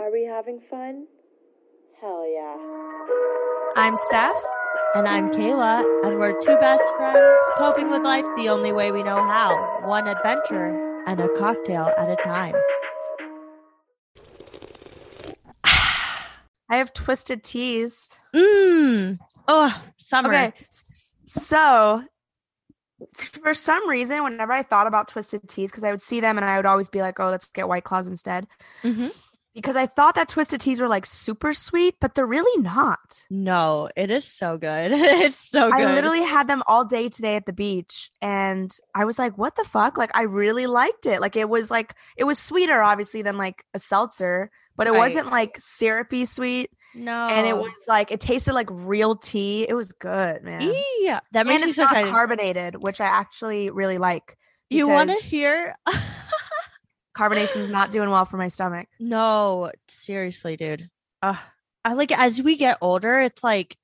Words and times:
Are 0.00 0.12
we 0.12 0.24
having 0.24 0.60
fun? 0.70 1.06
Hell 2.00 2.24
yeah. 2.32 2.56
I'm 3.76 3.96
Steph. 4.06 4.36
And 4.94 5.08
I'm 5.08 5.30
Kayla, 5.30 5.84
and 6.04 6.18
we're 6.18 6.40
two 6.40 6.56
best 6.56 6.84
friends 6.96 7.42
coping 7.56 7.90
with 7.90 8.02
life 8.02 8.24
the 8.36 8.48
only 8.48 8.72
way 8.72 8.90
we 8.92 9.02
know 9.02 9.16
how 9.22 9.80
one 9.86 10.06
adventure 10.06 11.02
and 11.06 11.20
a 11.20 11.28
cocktail 11.36 11.92
at 11.98 12.08
a 12.08 12.16
time. 12.16 12.54
I 15.64 16.76
have 16.76 16.94
twisted 16.94 17.42
teas. 17.42 18.08
Mmm. 18.34 19.18
Oh, 19.48 19.82
summer. 19.96 20.28
Okay. 20.28 20.52
So, 21.24 22.04
for 23.42 23.52
some 23.52 23.88
reason, 23.88 24.22
whenever 24.22 24.52
I 24.52 24.62
thought 24.62 24.86
about 24.86 25.08
twisted 25.08 25.48
teas, 25.48 25.70
because 25.70 25.84
I 25.84 25.90
would 25.90 26.02
see 26.02 26.20
them 26.20 26.38
and 26.38 26.44
I 26.44 26.56
would 26.56 26.66
always 26.66 26.88
be 26.88 27.00
like, 27.00 27.18
oh, 27.20 27.30
let's 27.30 27.46
get 27.46 27.68
White 27.68 27.84
Claws 27.84 28.06
instead. 28.06 28.46
Mhm. 28.84 29.12
Because 29.60 29.76
I 29.76 29.86
thought 29.86 30.14
that 30.14 30.28
twisted 30.28 30.60
teas 30.60 30.80
were 30.80 30.88
like 30.88 31.04
super 31.06 31.52
sweet, 31.52 31.96
but 32.00 32.14
they're 32.14 32.26
really 32.26 32.62
not. 32.62 33.24
No, 33.30 33.88
it 33.96 34.10
is 34.10 34.24
so 34.24 34.56
good. 34.58 34.92
it's 34.92 35.36
so 35.36 35.70
good. 35.70 35.80
I 35.80 35.94
literally 35.94 36.22
had 36.22 36.46
them 36.48 36.62
all 36.66 36.84
day 36.84 37.08
today 37.08 37.36
at 37.36 37.46
the 37.46 37.52
beach 37.52 38.10
and 38.22 38.70
I 38.94 39.04
was 39.04 39.18
like, 39.18 39.36
what 39.36 39.56
the 39.56 39.64
fuck? 39.64 39.98
Like, 39.98 40.10
I 40.14 40.22
really 40.22 40.66
liked 40.66 41.06
it. 41.06 41.20
Like, 41.20 41.36
it 41.36 41.48
was 41.48 41.70
like, 41.70 41.94
it 42.16 42.24
was 42.24 42.38
sweeter, 42.38 42.80
obviously, 42.82 43.22
than 43.22 43.36
like 43.36 43.64
a 43.74 43.78
seltzer, 43.78 44.50
but 44.76 44.86
it 44.86 44.92
Right. 44.92 44.98
wasn't 44.98 45.30
like 45.30 45.56
syrupy 45.58 46.24
sweet. 46.24 46.70
no. 46.94 47.28
And 47.28 47.46
it 47.46 47.56
was 47.56 47.72
like, 47.88 48.12
it 48.12 48.20
tasted 48.20 48.52
like 48.54 48.68
real 48.70 49.16
tea. 49.16 49.66
It 49.68 49.74
was 49.74 49.92
good, 49.92 50.42
man. 50.44 50.72
Yeah, 51.00 51.20
that 51.32 51.46
makes 51.46 51.62
and 51.62 51.66
me 51.66 51.70
it's 51.70 51.76
so 51.76 51.82
not 51.82 51.92
excited. 51.92 52.10
carbonated, 52.10 52.82
which 52.82 53.00
I 53.00 53.06
actually 53.06 53.70
really 53.70 53.98
like. 53.98 54.36
you 54.70 54.86
want 54.88 55.10
to 55.10 55.16
hear? 55.16 55.74
Carbonation's 57.18 57.68
not 57.68 57.90
doing 57.90 58.10
well 58.10 58.24
for 58.24 58.36
my 58.36 58.46
stomach. 58.46 58.86
no, 59.00 59.72
seriously, 59.88 60.56
dude. 60.56 60.88
Uh, 61.20 61.34
I 61.84 61.94
like 61.94 62.16
as 62.16 62.40
we 62.40 62.54
get 62.54 62.78
older, 62.80 63.18
it's 63.18 63.42
like 63.42 63.76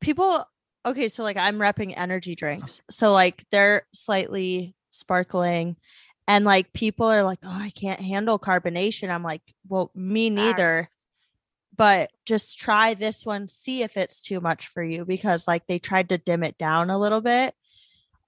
people. 0.00 0.44
Okay, 0.84 1.06
so 1.06 1.22
like 1.22 1.36
I'm 1.36 1.58
repping 1.58 1.94
energy 1.96 2.34
drinks, 2.34 2.82
so 2.90 3.12
like 3.12 3.44
they're 3.52 3.82
slightly 3.94 4.74
sparkling, 4.90 5.76
and 6.26 6.44
like 6.44 6.72
people 6.72 7.06
are 7.06 7.22
like, 7.22 7.38
"Oh, 7.44 7.48
I 7.62 7.70
can't 7.70 8.00
handle 8.00 8.40
carbonation." 8.40 9.08
I'm 9.08 9.22
like, 9.22 9.42
"Well, 9.68 9.92
me 9.94 10.30
neither." 10.30 10.88
Facts. 10.88 10.96
but 11.76 12.10
just 12.26 12.58
try 12.58 12.94
this 12.94 13.24
one 13.24 13.48
see 13.48 13.82
if 13.84 13.96
it's 13.96 14.20
too 14.20 14.40
much 14.40 14.66
for 14.66 14.82
you 14.82 15.04
because 15.04 15.46
like 15.46 15.66
they 15.68 15.78
tried 15.78 16.08
to 16.08 16.18
dim 16.18 16.42
it 16.42 16.58
down 16.58 16.90
a 16.90 16.98
little 16.98 17.22
bit 17.22 17.54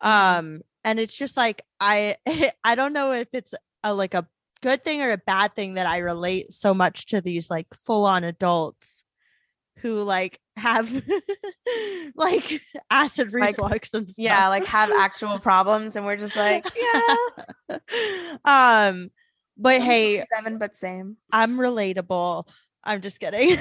um 0.00 0.62
and 0.84 1.00
it's 1.00 1.14
just 1.14 1.36
like 1.36 1.62
i 1.80 2.16
i 2.64 2.74
don't 2.74 2.92
know 2.92 3.12
if 3.12 3.28
it's 3.32 3.54
a 3.82 3.94
like 3.94 4.14
a 4.14 4.26
good 4.62 4.82
thing 4.82 5.02
or 5.02 5.10
a 5.10 5.18
bad 5.18 5.54
thing 5.54 5.74
that 5.74 5.86
i 5.86 5.98
relate 5.98 6.52
so 6.52 6.72
much 6.72 7.06
to 7.06 7.20
these 7.20 7.50
like 7.50 7.66
full 7.84 8.04
on 8.06 8.24
adults 8.24 9.04
who 9.78 10.02
like 10.02 10.40
have 10.56 10.90
like 12.14 12.62
acid 12.90 13.32
Like, 13.32 13.58
reflux 13.58 13.92
and 13.92 14.08
stuff 14.10 14.24
Yeah, 14.24 14.48
like 14.48 14.64
have 14.64 14.90
actual 14.90 15.38
problems, 15.38 15.96
and 15.96 16.06
we're 16.06 16.16
just 16.16 16.36
like, 16.36 16.66
yeah. 17.68 17.78
um 18.44 19.10
but 19.56 19.82
hey 19.82 20.24
seven, 20.34 20.58
but 20.58 20.74
same. 20.74 21.16
I'm 21.30 21.58
relatable. 21.58 22.46
I'm 22.82 23.02
just 23.02 23.20
kidding. 23.20 23.56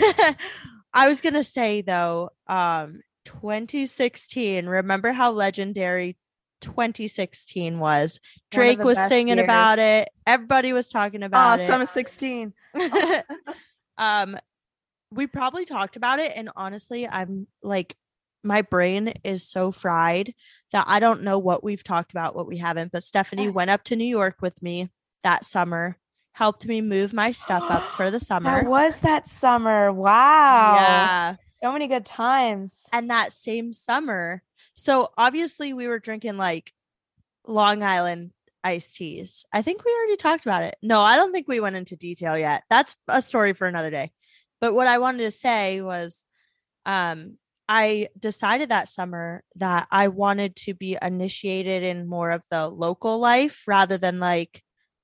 I 0.93 1.07
was 1.09 1.19
gonna 1.19 1.43
say 1.43 1.81
though, 1.81 2.29
um, 2.47 3.01
2016. 3.25 4.65
Remember 4.65 5.11
how 5.11 5.31
legendary 5.31 6.15
2016 6.63 7.79
was? 7.79 8.19
Drake 8.51 8.79
was 8.79 8.97
singing 9.07 9.39
about 9.39 9.79
it. 9.79 10.09
Everybody 10.25 10.73
was 10.73 10.89
talking 10.89 11.23
about 11.23 11.51
Oh, 11.51 11.53
about 11.55 11.67
summer 11.67 11.85
sixteen. 11.85 12.53
um, 13.97 14.37
we 15.11 15.27
probably 15.27 15.65
talked 15.65 15.95
about 15.95 16.19
it, 16.19 16.31
and 16.35 16.49
honestly, 16.55 17.07
I'm 17.07 17.47
like, 17.61 17.95
my 18.43 18.61
brain 18.61 19.13
is 19.23 19.47
so 19.47 19.71
fried 19.71 20.33
that 20.71 20.85
I 20.87 20.99
don't 20.99 21.23
know 21.23 21.37
what 21.37 21.63
we've 21.63 21.83
talked 21.83 22.11
about, 22.11 22.35
what 22.35 22.47
we 22.47 22.57
haven't. 22.57 22.91
But 22.91 23.03
Stephanie 23.03 23.49
went 23.49 23.69
up 23.69 23.83
to 23.85 23.95
New 23.95 24.05
York 24.05 24.37
with 24.41 24.61
me 24.61 24.89
that 25.23 25.45
summer, 25.45 25.97
helped 26.33 26.65
me 26.67 26.81
move 26.81 27.13
my 27.13 27.31
stuff 27.31 27.63
up 27.69 27.95
for 27.95 28.11
the 28.11 28.19
summer. 28.29 28.63
That 28.63 28.69
was 28.69 28.99
that 28.99 29.27
summer. 29.27 29.91
Wow. 29.93 30.75
Yeah. 30.75 31.35
So 31.47 31.71
many 31.71 31.87
good 31.87 32.05
times. 32.05 32.83
And 32.91 33.09
that 33.09 33.31
same 33.31 33.71
summer, 33.71 34.43
so 34.75 35.09
obviously 35.17 35.73
we 35.73 35.87
were 35.87 35.99
drinking 35.99 36.37
like 36.37 36.73
Long 37.45 37.83
Island 37.83 38.31
iced 38.63 38.95
teas. 38.95 39.45
I 39.51 39.61
think 39.61 39.83
we 39.83 39.93
already 39.93 40.17
talked 40.17 40.45
about 40.45 40.63
it. 40.63 40.77
No, 40.81 41.01
I 41.01 41.17
don't 41.17 41.31
think 41.31 41.47
we 41.47 41.59
went 41.59 41.75
into 41.75 41.95
detail 41.95 42.37
yet. 42.37 42.63
That's 42.69 42.95
a 43.07 43.21
story 43.21 43.53
for 43.53 43.67
another 43.67 43.91
day. 43.91 44.11
But 44.61 44.73
what 44.73 44.87
I 44.87 44.99
wanted 44.99 45.19
to 45.19 45.31
say 45.31 45.81
was 45.81 46.25
um 46.85 47.37
I 47.67 48.09
decided 48.19 48.69
that 48.69 48.89
summer 48.89 49.43
that 49.55 49.87
I 49.89 50.09
wanted 50.09 50.55
to 50.57 50.73
be 50.73 50.97
initiated 51.01 51.83
in 51.83 52.07
more 52.07 52.31
of 52.31 52.41
the 52.51 52.67
local 52.67 53.19
life 53.19 53.63
rather 53.67 53.97
than 53.97 54.19
like 54.19 54.61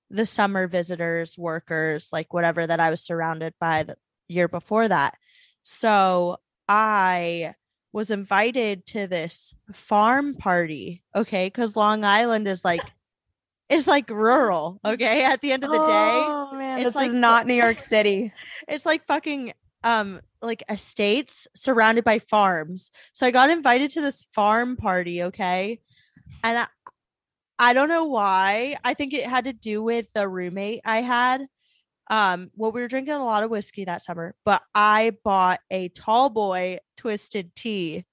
the 0.10 0.26
summer 0.26 0.68
visitors, 0.68 1.38
workers, 1.38 2.10
like 2.12 2.34
whatever 2.34 2.66
that 2.66 2.80
I 2.80 2.90
was 2.90 3.02
surrounded 3.02 3.54
by 3.60 3.84
the 3.84 3.96
year 4.28 4.48
before 4.48 4.88
that. 4.88 5.16
So 5.64 6.38
I 6.68 7.54
was 7.92 8.12
invited 8.12 8.86
to 8.88 9.08
this 9.08 9.56
farm 9.74 10.36
party, 10.36 11.04
okay? 11.16 11.48
Because 11.48 11.76
Long 11.76 12.04
Island 12.04 12.48
is 12.48 12.64
like 12.64 12.84
is 13.70 13.88
like 13.88 14.10
rural, 14.10 14.80
okay? 14.84 15.24
At 15.24 15.42
the 15.42 15.52
end 15.52 15.64
of 15.64 15.72
the 15.72 15.80
day, 15.80 16.26
Oh 16.28 16.50
man, 16.54 16.80
it's 16.80 16.90
this 16.90 16.96
like 16.96 17.10
is 17.10 17.16
not 17.16 17.48
New 17.48 17.54
York 17.54 17.80
City. 17.80 18.34
it's 18.68 18.86
like 18.86 19.06
fucking 19.06 19.54
um 19.84 20.20
like 20.42 20.64
estates 20.70 21.48
surrounded 21.56 22.04
by 22.04 22.20
farms. 22.20 22.92
So 23.14 23.26
I 23.26 23.32
got 23.32 23.50
invited 23.50 23.92
to 23.92 24.02
this 24.02 24.26
farm 24.32 24.76
party, 24.78 25.24
okay? 25.24 25.80
And 26.44 26.58
I, 26.60 26.68
I 27.58 27.74
don't 27.74 27.90
know 27.90 28.06
why. 28.06 28.78
I 28.84 28.94
think 28.94 29.14
it 29.14 29.26
had 29.26 29.46
to 29.46 29.54
do 29.54 29.84
with 29.84 30.12
the 30.14 30.28
roommate 30.28 30.82
I 30.86 31.02
had. 31.02 31.48
Um, 32.10 32.50
well, 32.56 32.72
we 32.72 32.82
were 32.82 32.88
drinking 32.88 33.14
a 33.14 33.24
lot 33.24 33.44
of 33.44 33.52
whiskey 33.52 33.86
that 33.86 34.02
summer, 34.04 34.34
but 34.44 34.64
I 34.74 35.12
bought 35.24 35.60
a 35.70 35.90
tall 35.90 36.30
boy 36.30 36.80
twisted 36.98 37.56
tea. 37.56 38.06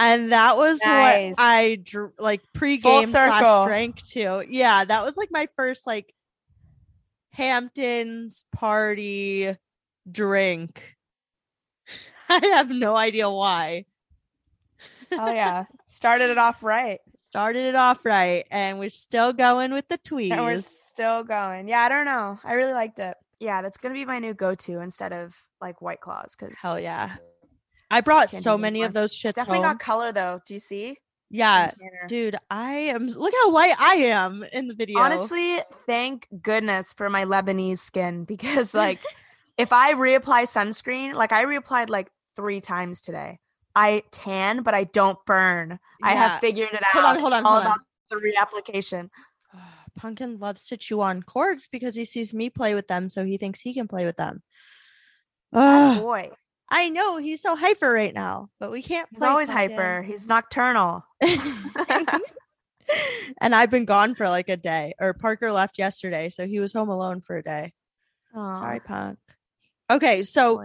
And 0.00 0.32
that 0.32 0.56
was 0.56 0.80
Nice. 0.84 1.30
what 1.30 1.36
I 1.38 1.78
like 2.18 2.42
pregame 2.56 3.08
slash 3.08 3.64
drank 3.64 4.02
to. 4.08 4.44
Yeah, 4.48 4.84
that 4.84 5.04
was 5.04 5.16
like 5.16 5.30
my 5.32 5.48
first 5.56 5.86
like 5.86 6.14
Hamptons 7.32 8.44
party 8.52 9.56
drink. 10.10 10.96
I 12.28 12.44
have 12.54 12.70
no 12.70 12.96
idea 12.96 13.30
why. 13.30 13.86
Oh 15.10 15.32
yeah, 15.32 15.64
started 15.86 16.30
it 16.30 16.38
off 16.38 16.62
right, 16.62 17.00
Started 17.22 17.64
it 17.66 17.74
off 17.74 18.04
right, 18.04 18.44
and 18.50 18.78
we're 18.78 18.90
still 18.90 19.32
going 19.32 19.72
with 19.72 19.88
the 19.88 19.98
tweets. 19.98 20.30
and 20.32 20.44
we're 20.44 20.58
still 20.60 21.24
going. 21.24 21.68
Yeah, 21.68 21.80
I 21.80 21.88
don't 21.88 22.04
know. 22.04 22.38
I 22.44 22.52
really 22.54 22.72
liked 22.72 23.00
it. 23.00 23.16
Yeah, 23.40 23.62
that's 23.62 23.78
gonna 23.78 23.94
be 23.94 24.04
my 24.04 24.18
new 24.18 24.34
go-to 24.34 24.80
instead 24.80 25.12
of 25.12 25.34
like 25.60 25.80
White 25.80 26.00
Claws. 26.00 26.34
Cause 26.34 26.52
Hell 26.60 26.80
yeah. 26.80 27.16
I 27.90 28.00
brought 28.00 28.30
so 28.30 28.58
many 28.58 28.82
of 28.82 28.92
those 28.92 29.16
shits 29.16 29.34
definitely 29.34 29.58
home. 29.58 29.72
got 29.72 29.78
color 29.78 30.12
though. 30.12 30.40
Do 30.46 30.54
you 30.54 30.60
see? 30.60 30.98
yeah, 31.30 31.70
dude, 32.06 32.36
I 32.50 32.72
am. 32.72 33.06
Look 33.06 33.34
how 33.34 33.52
white 33.52 33.74
I 33.78 33.94
am 33.96 34.44
in 34.52 34.68
the 34.68 34.74
video. 34.74 34.98
Honestly, 34.98 35.58
thank 35.86 36.26
goodness 36.42 36.92
for 36.94 37.10
my 37.10 37.24
Lebanese 37.24 37.78
skin 37.78 38.24
because 38.28 38.74
like 38.74 39.00
if 39.56 39.72
I 39.72 39.94
reapply 39.94 40.44
sunscreen, 40.44 41.14
like 41.14 41.32
I 41.32 41.44
reapplied 41.44 41.90
like 41.90 42.10
three 42.34 42.60
times 42.60 43.00
today. 43.00 43.38
I 43.74 44.02
tan, 44.10 44.62
but 44.62 44.74
I 44.74 44.84
don't 44.84 45.18
burn. 45.24 45.78
I 46.02 46.14
have 46.14 46.40
figured 46.40 46.70
it 46.72 46.82
out. 46.82 46.92
Hold 46.92 47.04
on, 47.04 47.20
hold 47.20 47.32
on, 47.32 47.44
hold 47.44 47.66
on. 47.66 47.78
the 48.10 48.16
reapplication. 48.16 49.08
Pumpkin 49.98 50.38
loves 50.38 50.66
to 50.66 50.76
chew 50.76 51.00
on 51.00 51.22
cords 51.22 51.68
because 51.70 51.94
he 51.94 52.04
sees 52.04 52.32
me 52.32 52.48
play 52.48 52.74
with 52.74 52.88
them, 52.88 53.10
so 53.10 53.24
he 53.24 53.36
thinks 53.36 53.60
he 53.60 53.74
can 53.74 53.88
play 53.88 54.06
with 54.06 54.16
them. 54.16 54.42
Oh 55.52 56.00
boy. 56.00 56.30
I 56.70 56.90
know 56.90 57.16
he's 57.16 57.40
so 57.40 57.56
hyper 57.56 57.90
right 57.90 58.12
now, 58.12 58.50
but 58.60 58.70
we 58.70 58.82
can't. 58.82 59.08
Play. 59.10 59.26
He's 59.26 59.30
always 59.30 59.48
hyper. 59.48 60.02
He's 60.02 60.28
nocturnal. 60.28 61.04
and 63.40 63.54
I've 63.54 63.70
been 63.70 63.86
gone 63.86 64.14
for 64.14 64.28
like 64.28 64.48
a 64.48 64.56
day. 64.56 64.92
Or 65.00 65.14
Parker 65.14 65.50
left 65.50 65.78
yesterday, 65.78 66.28
so 66.28 66.46
he 66.46 66.60
was 66.60 66.72
home 66.72 66.90
alone 66.90 67.20
for 67.20 67.36
a 67.36 67.42
day. 67.42 67.72
Sorry, 68.34 68.80
Punk. 68.80 69.18
Okay, 69.90 70.22
so. 70.22 70.64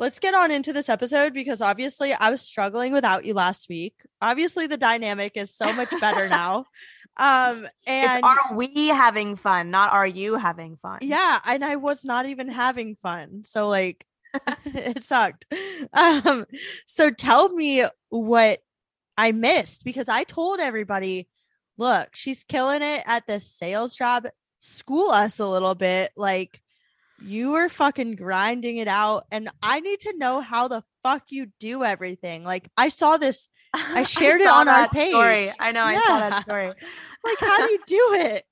Let's 0.00 0.18
get 0.18 0.34
on 0.34 0.50
into 0.50 0.72
this 0.72 0.88
episode 0.88 1.34
because 1.34 1.60
obviously 1.62 2.12
I 2.12 2.30
was 2.30 2.40
struggling 2.40 2.92
without 2.92 3.24
you 3.24 3.34
last 3.34 3.68
week. 3.68 3.94
Obviously, 4.20 4.66
the 4.66 4.78
dynamic 4.78 5.32
is 5.36 5.54
so 5.54 5.72
much 5.72 5.90
better 6.00 6.28
now. 6.28 6.64
Um, 7.16 7.66
and 7.88 8.18
It's 8.18 8.22
are 8.22 8.56
we 8.56 8.86
having 8.86 9.34
fun, 9.36 9.70
not 9.70 9.92
are 9.92 10.06
you 10.06 10.36
having 10.36 10.78
fun? 10.80 11.00
yeah, 11.02 11.40
and 11.44 11.62
I 11.62 11.76
was 11.76 12.04
not 12.04 12.24
even 12.24 12.48
having 12.48 12.96
fun. 13.02 13.42
So 13.44 13.68
like 13.68 14.06
it 14.64 15.02
sucked. 15.02 15.44
Um, 15.92 16.46
so 16.86 17.10
tell 17.10 17.50
me 17.50 17.84
what 18.08 18.60
I 19.18 19.32
missed 19.32 19.84
because 19.84 20.08
I 20.08 20.22
told 20.24 20.60
everybody, 20.60 21.28
look, 21.76 22.10
she's 22.14 22.44
killing 22.44 22.80
it 22.80 23.02
at 23.06 23.26
this 23.26 23.44
sales 23.50 23.94
job. 23.96 24.26
School 24.60 25.10
us 25.10 25.40
a 25.40 25.46
little 25.46 25.74
bit. 25.74 26.12
Like, 26.16 26.62
you 27.24 27.50
were 27.50 27.68
fucking 27.68 28.16
grinding 28.16 28.78
it 28.78 28.88
out 28.88 29.24
and 29.30 29.48
I 29.62 29.80
need 29.80 30.00
to 30.00 30.14
know 30.16 30.40
how 30.40 30.68
the 30.68 30.82
fuck 31.02 31.24
you 31.30 31.46
do 31.58 31.84
everything. 31.84 32.44
Like 32.44 32.70
I 32.76 32.88
saw 32.88 33.16
this 33.16 33.48
I 33.74 34.02
shared 34.04 34.40
it 34.40 34.48
on 34.48 34.68
our 34.68 34.88
page. 34.88 35.10
Story. 35.10 35.52
I 35.58 35.72
know. 35.72 35.84
I 35.84 35.98
saw 36.00 36.18
Yeah. 36.18 36.30
that 36.30 36.42
story. 36.42 36.66
like 37.24 37.38
how 37.38 37.66
do 37.66 37.72
you 37.72 37.78
do 37.86 38.08
it? 38.14 38.44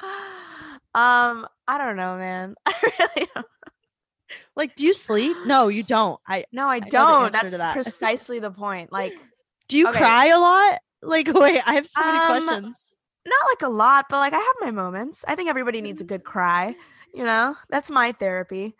um, 0.94 1.46
I 1.68 1.78
don't 1.78 1.96
know, 1.96 2.16
man. 2.16 2.54
I 2.66 2.74
really 2.82 3.28
don't. 3.34 3.46
Like 4.56 4.74
do 4.76 4.84
you 4.86 4.92
sleep? 4.94 5.36
No, 5.44 5.68
you 5.68 5.82
don't. 5.82 6.18
I 6.26 6.44
No, 6.52 6.68
I 6.68 6.80
the 6.80 6.90
don't. 6.90 7.32
That's 7.32 7.52
that. 7.56 7.74
precisely 7.74 8.38
the 8.38 8.50
point. 8.50 8.90
Like, 8.92 9.12
do 9.68 9.76
you 9.76 9.88
Okay. 9.88 9.98
cry 9.98 10.26
a 10.26 10.38
lot? 10.38 10.78
Like 11.02 11.28
wait, 11.32 11.60
I 11.66 11.74
have 11.74 11.86
so 11.86 12.00
many 12.00 12.18
Um, 12.18 12.26
questions. 12.46 12.90
not 13.26 13.46
like 13.50 13.62
a 13.62 13.68
lot, 13.72 14.06
but 14.08 14.18
like 14.18 14.32
I 14.32 14.38
have 14.38 14.56
my 14.60 14.70
moments. 14.70 15.24
I 15.28 15.34
think 15.34 15.48
everybody 15.48 15.80
needs 15.80 16.00
a 16.00 16.04
good 16.04 16.24
cry. 16.24 16.74
You 17.16 17.24
know, 17.24 17.56
that's 17.70 17.90
my 17.90 18.12
therapy. 18.12 18.76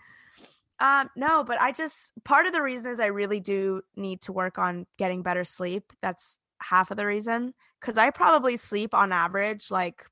Um, 0.78 1.08
no, 1.16 1.42
but 1.42 1.58
I 1.58 1.72
just 1.72 2.12
part 2.22 2.44
of 2.44 2.52
the 2.52 2.60
reason 2.60 2.92
is 2.92 3.00
I 3.00 3.06
really 3.06 3.40
do 3.40 3.80
need 3.96 4.20
to 4.22 4.32
work 4.32 4.58
on 4.58 4.86
getting 4.98 5.22
better 5.22 5.42
sleep. 5.42 5.90
That's 6.02 6.38
half 6.60 6.90
of 6.90 6.98
the 6.98 7.06
reason 7.06 7.54
because 7.80 7.96
I 7.96 8.10
probably 8.10 8.58
sleep 8.58 8.92
on 8.92 9.10
average 9.10 9.70
like 9.70 10.04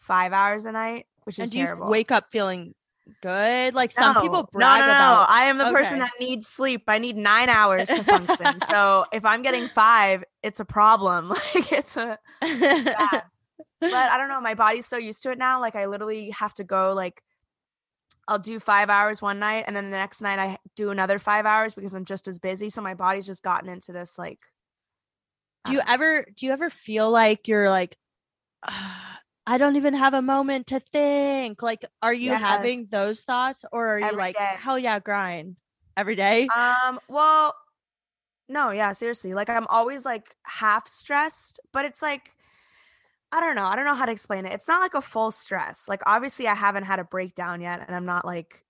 five 0.00 0.32
hours 0.32 0.64
a 0.64 0.72
night, 0.72 1.04
which 1.24 1.38
is 1.38 1.50
And 1.50 1.54
you 1.54 1.66
terrible. 1.66 1.88
wake 1.90 2.10
up 2.10 2.28
feeling 2.32 2.74
good? 3.20 3.74
Like 3.74 3.92
some 3.92 4.14
No. 4.14 4.22
people 4.22 4.48
brag 4.50 4.80
no, 4.80 4.86
no, 4.86 4.92
no. 4.92 4.94
about 4.94 5.26
I 5.28 5.44
am 5.44 5.58
the 5.58 5.70
person 5.70 5.98
that 5.98 6.12
needs 6.18 6.46
sleep. 6.46 6.84
I 6.88 6.96
need 6.98 7.18
nine 7.18 7.50
hours 7.50 7.88
to 7.88 8.02
function. 8.04 8.58
so 8.70 9.04
if 9.12 9.26
I'm 9.26 9.42
getting 9.42 9.68
five, 9.68 10.24
it's 10.42 10.60
a 10.60 10.64
problem. 10.64 11.28
Like 11.54 11.72
it's 11.72 11.98
a 11.98 12.18
bad. 12.40 13.22
but 13.80 13.92
I 13.92 14.16
don't 14.16 14.28
know. 14.30 14.40
My 14.40 14.54
body's 14.54 14.86
so 14.86 14.96
used 14.96 15.22
to 15.24 15.30
it 15.30 15.36
now. 15.36 15.60
Like 15.60 15.76
I 15.76 15.84
literally 15.84 16.30
have 16.30 16.54
to 16.54 16.64
go 16.64 16.94
like 16.94 17.20
I'll 18.26 18.38
do 18.38 18.58
five 18.58 18.90
hours 18.90 19.20
one 19.20 19.38
night 19.38 19.64
and 19.66 19.76
then 19.76 19.90
the 19.90 19.96
next 19.96 20.22
night 20.22 20.38
I 20.38 20.58
do 20.76 20.90
another 20.90 21.18
five 21.18 21.46
hours 21.46 21.74
because 21.74 21.94
I'm 21.94 22.04
just 22.04 22.26
as 22.28 22.38
busy. 22.38 22.70
So 22.70 22.80
my 22.82 22.94
body's 22.94 23.26
just 23.26 23.42
gotten 23.42 23.68
into 23.68 23.92
this 23.92 24.18
like 24.18 24.40
do 25.64 25.72
you 25.72 25.80
ever 25.88 26.26
do 26.36 26.46
you 26.46 26.52
ever 26.52 26.68
feel 26.68 27.10
like 27.10 27.48
you're 27.48 27.70
like 27.70 27.96
"Ah, 28.66 29.20
I 29.46 29.58
don't 29.58 29.76
even 29.76 29.94
have 29.94 30.14
a 30.14 30.22
moment 30.22 30.68
to 30.68 30.80
think. 30.80 31.62
Like, 31.62 31.84
are 32.02 32.14
you 32.14 32.34
having 32.34 32.86
those 32.86 33.20
thoughts 33.20 33.64
or 33.72 33.88
are 33.88 33.98
you 33.98 34.06
Every 34.06 34.18
like, 34.18 34.36
day. 34.36 34.54
hell 34.58 34.78
yeah, 34.78 34.98
grind 35.00 35.56
every 35.96 36.14
day? 36.14 36.48
Um, 36.56 36.98
well, 37.08 37.54
no, 38.48 38.70
yeah, 38.70 38.92
seriously. 38.92 39.34
Like 39.34 39.50
I'm 39.50 39.66
always 39.68 40.04
like 40.04 40.34
half 40.44 40.88
stressed, 40.88 41.60
but 41.72 41.84
it's 41.84 42.00
like 42.00 42.30
I 43.34 43.40
don't 43.40 43.56
know. 43.56 43.66
I 43.66 43.74
don't 43.76 43.84
know 43.84 43.94
how 43.96 44.06
to 44.06 44.12
explain 44.12 44.46
it. 44.46 44.52
It's 44.52 44.68
not 44.68 44.80
like 44.80 44.94
a 44.94 45.02
full 45.02 45.30
stress. 45.32 45.88
Like 45.88 46.02
obviously 46.06 46.46
I 46.46 46.54
haven't 46.54 46.84
had 46.84 47.00
a 47.00 47.04
breakdown 47.04 47.60
yet 47.60 47.84
and 47.86 47.94
I'm 47.94 48.06
not 48.06 48.24
like 48.24 48.64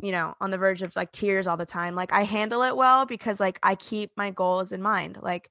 you 0.00 0.12
know, 0.12 0.34
on 0.40 0.50
the 0.50 0.58
verge 0.58 0.82
of 0.82 0.94
like 0.96 1.10
tears 1.12 1.46
all 1.46 1.56
the 1.56 1.66
time. 1.66 1.94
Like 1.94 2.12
I 2.12 2.22
handle 2.22 2.62
it 2.62 2.76
well 2.76 3.06
because 3.06 3.40
like 3.40 3.58
I 3.62 3.74
keep 3.74 4.12
my 4.16 4.30
goals 4.30 4.70
in 4.70 4.82
mind. 4.82 5.18
Like 5.20 5.50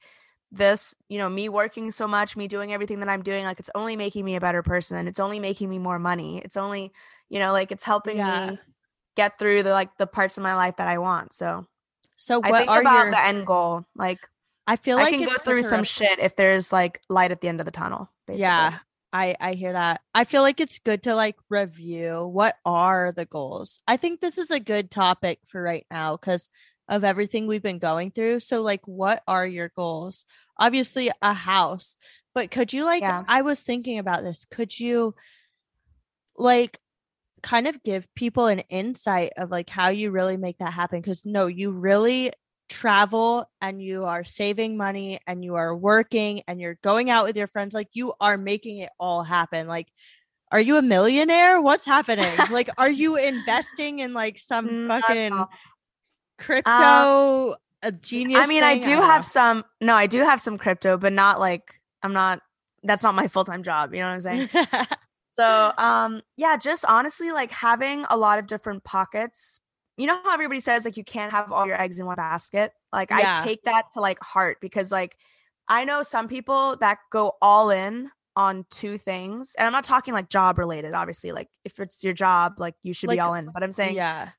this, 0.51 0.95
you 1.09 1.17
know, 1.17 1.27
me 1.27 1.49
working 1.49 1.91
so 1.91 2.07
much, 2.07 2.37
me 2.37 2.47
doing 2.47 2.71
everything 2.71 2.99
that 3.01 3.09
I'm 3.09 3.23
doing, 3.23 3.43
like 3.43 3.59
it's 3.59 3.69
only 3.75 3.95
making 3.97 4.23
me 4.23 4.35
a 4.35 4.39
better 4.39 4.63
person. 4.63 5.07
It's 5.07 5.19
only 5.19 5.39
making 5.39 5.69
me 5.69 5.79
more 5.79 5.99
money. 5.99 6.41
It's 6.45 6.55
only, 6.55 6.93
you 7.29 7.39
know, 7.39 7.51
like 7.51 7.71
it's 7.71 7.83
helping 7.83 8.17
Yeah. 8.17 8.51
me 8.51 8.59
get 9.15 9.37
through 9.39 9.63
the 9.63 9.71
like 9.71 9.97
the 9.97 10.07
parts 10.07 10.37
of 10.37 10.43
my 10.43 10.55
life 10.55 10.77
that 10.77 10.87
I 10.87 10.99
want. 10.99 11.33
So 11.33 11.65
So 12.15 12.39
I 12.41 12.49
what 12.51 12.59
think 12.59 12.71
are 12.71 12.81
about 12.81 13.05
your 13.05 13.11
the 13.11 13.21
end 13.21 13.45
goal. 13.45 13.85
Like 13.95 14.19
I 14.67 14.75
feel 14.75 14.97
I 14.97 15.03
like 15.03 15.13
can 15.13 15.23
go 15.23 15.31
through 15.31 15.63
some 15.63 15.85
shit 15.85 16.19
if 16.19 16.35
there's 16.35 16.73
like 16.73 17.01
light 17.09 17.31
at 17.31 17.39
the 17.39 17.47
end 17.47 17.61
of 17.61 17.65
the 17.65 17.71
tunnel. 17.71 18.11
Basically. 18.27 18.41
Yeah. 18.41 18.79
I 19.13 19.35
I 19.39 19.53
hear 19.53 19.71
that. 19.71 20.01
I 20.13 20.25
feel 20.25 20.41
like 20.41 20.59
it's 20.59 20.79
good 20.79 21.03
to 21.03 21.15
like 21.15 21.37
review 21.49 22.27
what 22.27 22.57
are 22.65 23.13
the 23.13 23.25
goals. 23.25 23.79
I 23.87 23.95
think 23.95 24.19
this 24.19 24.37
is 24.37 24.51
a 24.51 24.59
good 24.59 24.91
topic 24.91 25.39
for 25.45 25.61
right 25.61 25.85
now 25.89 26.17
cuz 26.17 26.49
of 26.89 27.03
everything 27.03 27.47
we've 27.47 27.63
been 27.63 27.79
going 27.79 28.11
through. 28.11 28.41
So 28.41 28.61
like 28.61 28.85
what 28.85 29.23
are 29.27 29.47
your 29.47 29.69
goals? 29.69 30.25
Obviously 30.59 31.09
a 31.21 31.33
house, 31.33 31.95
but 32.35 32.51
could 32.51 32.73
you 32.73 32.83
like 32.83 33.01
Yeah. 33.01 33.23
I 33.27 33.41
was 33.43 33.61
thinking 33.61 33.99
about 33.99 34.23
this. 34.23 34.43
Could 34.45 34.77
you 34.77 35.15
like 36.35 36.79
kind 37.41 37.67
of 37.67 37.81
give 37.83 38.13
people 38.15 38.47
an 38.47 38.59
insight 38.69 39.31
of 39.37 39.49
like 39.49 39.69
how 39.69 39.87
you 39.87 40.11
really 40.11 40.35
make 40.35 40.57
that 40.57 40.73
happen 40.73 41.01
cuz 41.01 41.25
no, 41.25 41.47
you 41.47 41.71
really 41.71 42.33
travel 42.69 43.49
and 43.61 43.81
you 43.81 44.03
are 44.03 44.23
saving 44.23 44.77
money 44.77 45.19
and 45.25 45.43
you 45.43 45.55
are 45.55 45.75
working 45.75 46.41
and 46.47 46.59
you're 46.59 46.77
going 46.83 47.09
out 47.09 47.25
with 47.25 47.37
your 47.37 47.47
friends 47.47 47.73
like 47.73 47.87
you 47.93 48.13
are 48.19 48.37
making 48.37 48.79
it 48.79 48.89
all 48.99 49.23
happen 49.23 49.67
like 49.67 49.87
are 50.51 50.59
you 50.59 50.77
a 50.77 50.81
millionaire 50.81 51.61
what's 51.61 51.85
happening 51.85 52.29
like 52.51 52.69
are 52.77 52.89
you 52.89 53.15
investing 53.15 53.99
in 53.99 54.13
like 54.13 54.37
some 54.37 54.87
fucking 54.87 55.33
all. 55.33 55.49
crypto 56.37 57.55
a 57.83 57.91
genius 57.91 58.41
I 58.43 58.47
mean, 58.47 58.63
I 58.63 58.73
thing? 58.73 58.83
do 58.83 58.95
don't 58.95 59.03
have 59.03 59.21
know. 59.21 59.27
some. 59.27 59.65
No, 59.79 59.93
I 59.93 60.07
do 60.07 60.23
have 60.23 60.41
some 60.41 60.57
crypto, 60.57 60.97
but 60.97 61.13
not 61.13 61.39
like 61.39 61.79
I'm 62.01 62.11
not. 62.11 62.41
That's 62.83 63.03
not 63.03 63.13
my 63.13 63.27
full 63.27 63.43
time 63.43 63.61
job. 63.61 63.93
You 63.93 64.01
know 64.01 64.07
what 64.07 64.27
I'm 64.27 64.49
saying? 64.49 64.49
So, 65.37 65.71
um, 65.77 66.23
yeah, 66.35 66.57
just 66.57 66.83
honestly, 66.83 67.31
like 67.31 67.51
having 67.51 68.05
a 68.09 68.17
lot 68.17 68.39
of 68.39 68.47
different 68.47 68.83
pockets. 68.83 69.59
You 69.97 70.07
know 70.07 70.19
how 70.23 70.33
everybody 70.33 70.59
says 70.59 70.85
like 70.85 70.95
you 70.97 71.03
can't 71.03 71.31
have 71.31 71.51
all 71.51 71.65
your 71.67 71.79
eggs 71.81 71.99
in 71.99 72.05
one 72.05 72.15
basket. 72.15 72.71
Like 72.93 73.09
Yeah. 73.09 73.39
I 73.41 73.43
take 73.43 73.63
that 73.63 73.85
to 73.93 73.99
like 73.99 74.19
heart 74.19 74.57
because 74.61 74.91
like 74.91 75.17
I 75.67 75.83
know 75.85 76.01
some 76.03 76.27
people 76.27 76.77
that 76.77 76.99
go 77.11 77.33
all 77.41 77.71
in 77.71 78.09
on 78.35 78.65
two 78.69 78.97
things, 78.99 79.55
and 79.57 79.65
I'm 79.65 79.73
not 79.73 79.83
talking 79.83 80.13
like 80.13 80.29
job 80.29 80.59
related. 80.59 80.93
Obviously, 80.93 81.31
like 81.31 81.49
if 81.65 81.79
it's 81.79 82.03
your 82.03 82.13
job, 82.13 82.59
like 82.59 82.75
you 82.83 82.93
should 82.93 83.09
Like, 83.09 83.17
be 83.17 83.21
all 83.21 83.33
in. 83.33 83.49
But 83.53 83.63
I'm 83.63 83.71
saying, 83.71 83.95
yeah 83.95 84.29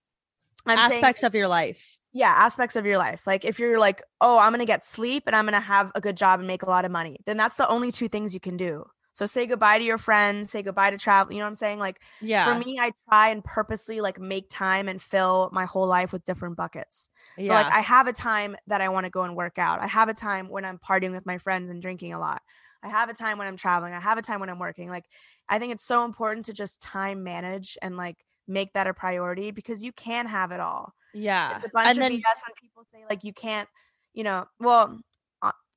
I'm 0.66 0.78
saying- 0.90 1.00
aspects 1.02 1.22
of 1.22 1.34
your 1.34 1.48
life 1.48 1.98
yeah 2.14 2.34
aspects 2.38 2.74
of 2.74 2.86
your 2.86 2.96
life 2.96 3.26
like 3.26 3.44
if 3.44 3.58
you're 3.58 3.78
like 3.78 4.02
oh 4.22 4.38
i'm 4.38 4.50
gonna 4.50 4.64
get 4.64 4.82
sleep 4.82 5.24
and 5.26 5.36
i'm 5.36 5.44
gonna 5.44 5.60
have 5.60 5.92
a 5.94 6.00
good 6.00 6.16
job 6.16 6.40
and 6.40 6.46
make 6.46 6.62
a 6.62 6.68
lot 6.68 6.86
of 6.86 6.90
money 6.90 7.18
then 7.26 7.36
that's 7.36 7.56
the 7.56 7.68
only 7.68 7.92
two 7.92 8.08
things 8.08 8.32
you 8.32 8.40
can 8.40 8.56
do 8.56 8.82
so 9.18 9.26
say 9.26 9.46
goodbye 9.46 9.78
to 9.78 9.84
your 9.84 9.98
friends 9.98 10.48
say 10.48 10.62
goodbye 10.62 10.90
to 10.90 10.96
travel 10.96 11.32
you 11.32 11.40
know 11.40 11.44
what 11.44 11.48
i'm 11.48 11.54
saying? 11.56 11.80
Like 11.80 12.00
yeah. 12.20 12.44
for 12.44 12.64
me 12.64 12.78
i 12.80 12.92
try 13.08 13.30
and 13.30 13.44
purposely 13.44 14.00
like 14.00 14.20
make 14.20 14.48
time 14.48 14.88
and 14.88 15.02
fill 15.02 15.50
my 15.52 15.64
whole 15.64 15.88
life 15.88 16.12
with 16.12 16.24
different 16.24 16.56
buckets. 16.56 17.08
Yeah 17.36 17.48
so 17.48 17.52
like 17.54 17.72
i 17.72 17.80
have 17.80 18.06
a 18.06 18.12
time 18.12 18.56
that 18.68 18.80
i 18.80 18.88
want 18.88 19.04
to 19.04 19.10
go 19.10 19.22
and 19.22 19.34
work 19.34 19.58
out. 19.58 19.80
I 19.80 19.88
have 19.88 20.08
a 20.08 20.14
time 20.14 20.48
when 20.48 20.64
i'm 20.64 20.78
partying 20.78 21.10
with 21.10 21.26
my 21.26 21.38
friends 21.38 21.68
and 21.68 21.82
drinking 21.82 22.12
a 22.12 22.20
lot. 22.20 22.42
I 22.80 22.88
have 22.90 23.08
a 23.08 23.14
time 23.14 23.38
when 23.38 23.48
i'm 23.48 23.56
traveling. 23.56 23.92
I 23.92 23.98
have 23.98 24.18
a 24.18 24.22
time 24.22 24.38
when 24.38 24.50
i'm 24.50 24.60
working. 24.60 24.88
Like 24.88 25.06
i 25.48 25.58
think 25.58 25.72
it's 25.72 25.84
so 25.84 26.04
important 26.04 26.46
to 26.46 26.52
just 26.52 26.80
time 26.80 27.24
manage 27.24 27.76
and 27.82 27.96
like 27.96 28.18
make 28.46 28.72
that 28.74 28.86
a 28.86 28.94
priority 28.94 29.50
because 29.50 29.82
you 29.82 29.90
can 29.90 30.26
have 30.26 30.52
it 30.52 30.60
all. 30.60 30.94
Yeah. 31.12 31.56
it's 31.56 31.64
a 31.64 31.70
bunch 31.70 31.88
and 31.88 31.98
of 31.98 32.02
then 32.02 32.12
BS 32.12 32.40
when 32.46 32.54
people 32.60 32.84
say 32.92 33.04
like 33.10 33.24
you 33.24 33.32
can't, 33.32 33.68
you 34.14 34.22
know, 34.22 34.46
well, 34.60 34.96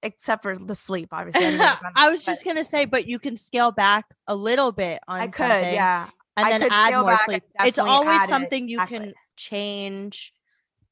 except 0.04 0.44
for 0.44 0.58
the 0.58 0.76
sleep, 0.76 1.10
obviously. 1.12 1.46
I, 1.46 1.78
I 1.96 2.10
was 2.10 2.24
just 2.24 2.46
gonna 2.46 2.64
say, 2.64 2.86
but 2.86 3.08
you 3.08 3.20
can 3.20 3.38
scale 3.38 3.72
back 3.72 4.06
a 4.28 4.36
little 4.36 4.72
bit 4.72 5.00
on 5.08 5.22
I 5.22 5.28
could, 5.28 5.36
something 5.36 5.74
yeah, 5.74 6.10
and 6.38 6.48
I 6.48 6.58
then 6.58 6.68
add 6.72 7.00
more 7.00 7.18
sleep. 7.18 7.44
It's 7.64 7.80
always 7.80 8.22
add 8.22 8.26
it, 8.26 8.30
something 8.30 8.68
you 8.68 8.80
can 8.80 9.14
change 9.38 10.34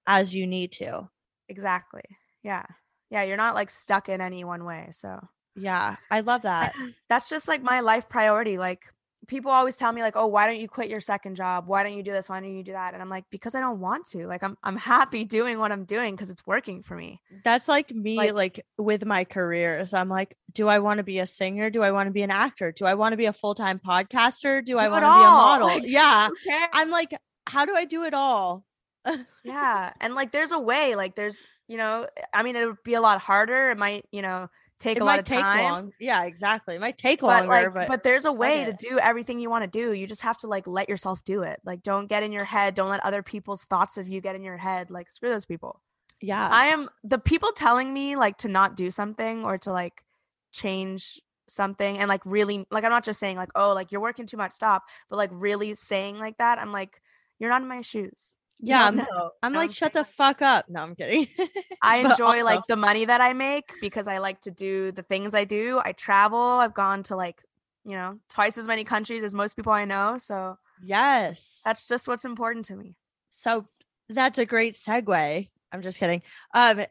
as 0.08 0.34
you 0.34 0.48
need 0.48 0.72
to. 0.74 1.10
exactly. 1.48 2.04
Yeah, 2.44 2.66
yeah. 3.10 3.24
You're 3.24 3.38
not 3.38 3.56
like 3.56 3.70
stuck 3.70 4.10
in 4.10 4.22
any 4.22 4.44
one 4.44 4.66
way. 4.66 4.90
So 4.92 5.20
Yeah, 5.56 5.98
I 6.10 6.22
love 6.22 6.44
that. 6.44 6.74
that's 7.10 7.30
just 7.30 7.48
like 7.48 7.62
my 7.62 7.82
life 7.82 8.10
priority. 8.10 8.58
Like 8.58 8.82
people 9.30 9.52
always 9.52 9.78
tell 9.78 9.92
me 9.94 10.02
like, 10.02 10.18
oh, 10.18 10.28
why 10.28 10.48
don't 10.48 10.60
you 10.60 10.68
quit 10.68 10.90
your 10.90 11.00
second 11.00 11.36
job? 11.36 11.68
Why 11.68 11.84
don't 11.84 11.94
you 11.94 12.04
do 12.04 12.12
this? 12.12 12.28
Why 12.28 12.42
don't 12.42 12.54
you 12.58 12.64
do 12.64 12.74
that? 12.74 12.94
And 12.94 13.02
I'm 13.02 13.10
like, 13.10 13.24
because 13.30 13.56
I 13.56 13.62
don't 13.62 13.80
want 13.80 14.08
to. 14.08 14.28
Like 14.28 14.44
I'm 14.44 14.58
I'm 14.64 14.76
happy 14.76 15.24
doing 15.24 15.60
what 15.60 15.72
I'm 15.72 15.86
doing 15.86 16.16
because 16.16 16.30
it's 16.30 16.46
working 16.46 16.84
for 16.84 16.96
me. 16.96 17.22
That's 17.46 17.68
like 17.70 17.92
me, 17.92 18.18
like, 18.18 18.34
Like- 18.34 18.66
with 18.78 19.06
my 19.06 19.24
careers. 19.24 19.94
I'm 19.94 20.10
like, 20.10 20.36
do 20.52 20.68
I 20.68 20.80
want 20.80 20.98
to 20.98 21.04
be 21.04 21.20
a 21.20 21.26
singer? 21.26 21.70
Do 21.70 21.84
I 21.84 21.92
want 21.92 22.08
to 22.08 22.12
be 22.12 22.24
an 22.24 22.32
actor? 22.32 22.74
Do 22.74 22.86
I 22.86 22.96
want 22.96 23.14
to 23.14 23.18
be 23.18 23.28
a 23.28 23.34
full 23.34 23.56
time 23.56 23.80
podcaster? 23.80 24.66
Do 24.66 24.78
I 24.78 24.90
want 24.90 25.04
to 25.04 25.08
be 25.08 25.20
a 25.20 25.32
model? 25.32 25.68
Like, 25.68 25.86
yeah, 25.86 26.28
cares? 26.46 26.70
I'm 26.74 26.90
like, 26.90 27.16
how 27.48 27.66
do 27.66 27.76
I 27.76 27.86
do 27.86 28.04
it 28.04 28.14
all? 28.14 28.66
yeah 29.46 29.94
and 30.02 30.14
like 30.14 30.32
there's 30.34 30.52
a 30.52 30.60
way 30.60 30.94
like 30.96 31.16
there's 31.16 31.48
you 31.70 31.78
know 31.78 32.06
i 32.34 32.44
mean 32.44 32.58
it 32.58 32.66
would 32.66 32.84
be 32.84 32.96
a 32.96 33.02
lot 33.02 33.20
harder 33.22 33.72
it 33.72 33.78
might 33.78 34.06
you 34.12 34.22
know 34.22 34.50
take 34.80 34.98
it 34.98 35.02
a 35.02 35.06
lot 35.06 35.12
might 35.12 35.20
of 35.20 35.26
take 35.26 35.40
time 35.40 35.64
long. 35.64 35.92
Yeah, 36.00 36.24
exactly. 36.24 36.76
It 36.76 36.82
might 36.82 36.98
take 36.98 37.22
but 37.22 37.28
longer, 37.28 37.48
like 37.48 37.74
but, 37.74 37.88
but, 37.88 38.04
there's 38.04 38.26
a 38.26 38.32
way 38.32 38.66
to 38.66 38.74
do 38.74 38.98
everything 39.00 39.40
you 39.40 39.50
want 39.50 39.64
to 39.64 39.70
do 39.70 39.94
you 39.94 40.08
just 40.08 40.22
have 40.22 40.38
to 40.40 40.48
like 40.48 40.66
let 40.68 40.90
yourself 40.90 41.24
do 41.24 41.44
it 41.44 41.60
like 41.66 41.84
don't 41.84 42.08
get 42.08 42.24
in 42.24 42.32
your 42.32 42.46
head 42.46 42.74
don't 42.74 42.90
let 42.90 43.04
other 43.04 43.22
people's 43.22 43.64
thoughts 43.66 43.98
of 43.98 44.08
you 44.08 44.22
get 44.22 44.36
in 44.36 44.44
your 44.44 44.58
head 44.58 44.90
like 44.90 45.10
screw 45.10 45.30
those 45.30 45.46
people 45.46 45.82
yeah, 46.22 46.50
i 46.50 46.66
am 46.66 46.88
the 47.04 47.20
people 47.20 47.52
telling 47.54 47.94
me 47.94 48.16
like 48.16 48.38
to 48.38 48.48
not 48.48 48.76
do 48.76 48.92
something 48.92 49.44
or 49.44 49.58
to 49.58 49.72
like 49.72 50.04
change 50.52 51.22
something 51.48 51.98
and 51.98 52.08
like 52.08 52.22
really 52.26 52.66
like 52.72 52.84
i'm 52.84 52.92
not 52.92 53.06
just 53.06 53.20
saying 53.20 53.38
like 53.38 53.50
oh 53.56 53.74
like 53.74 53.92
you're 53.92 54.02
working 54.02 54.26
too 54.26 54.38
much 54.38 54.52
stop 54.52 54.84
but 55.10 55.18
like 55.18 55.30
really 55.34 55.76
saying 55.76 56.18
like 56.18 56.38
that 56.38 56.60
i'm 56.60 56.72
like 56.72 57.02
you're 57.40 57.50
not 57.50 57.62
in 57.62 57.68
my 57.68 57.82
shoes 57.82 58.34
Yeah, 58.60 58.86
I'm-. 58.88 59.02
I'm 59.42 59.54
like, 59.54 59.72
shut 59.72 59.94
the 59.94 60.04
fuck 60.06 60.42
up. 60.42 60.70
No, 60.70 60.82
I'm 60.82 60.96
kidding. 60.96 61.28
I 61.82 61.98
enjoy 61.98 62.44
like 62.44 62.62
the 62.68 62.76
money 62.76 63.06
that 63.06 63.22
I 63.22 63.34
make 63.34 63.72
because 63.82 64.08
I 64.08 64.18
like 64.18 64.42
to 64.42 64.52
do 64.52 64.92
the 64.92 65.04
things 65.04 65.34
I 65.34 65.46
do. 65.46 65.80
I 65.84 65.94
travel. 65.94 66.40
I've 66.40 66.74
gone 66.74 67.04
to 67.04 67.16
like, 67.16 67.42
you 67.86 67.96
know, 67.96 68.20
twice 68.30 68.58
as 68.58 68.68
many 68.68 68.84
countries 68.84 69.24
as 69.24 69.34
most 69.34 69.56
people 69.56 69.72
I 69.72 69.86
know. 69.86 70.18
So 70.18 70.58
Yes. 70.84 71.62
That's 71.66 71.86
just 71.88 72.08
what's 72.08 72.26
important 72.26 72.66
to 72.66 72.76
me. 72.76 72.96
so 73.30 73.66
that's 74.10 74.40
a 74.40 74.46
great 74.46 74.74
segue. 74.76 75.50
I'm 75.72 75.82
just 75.82 76.00
kidding. 76.00 76.22
Um 76.54 76.86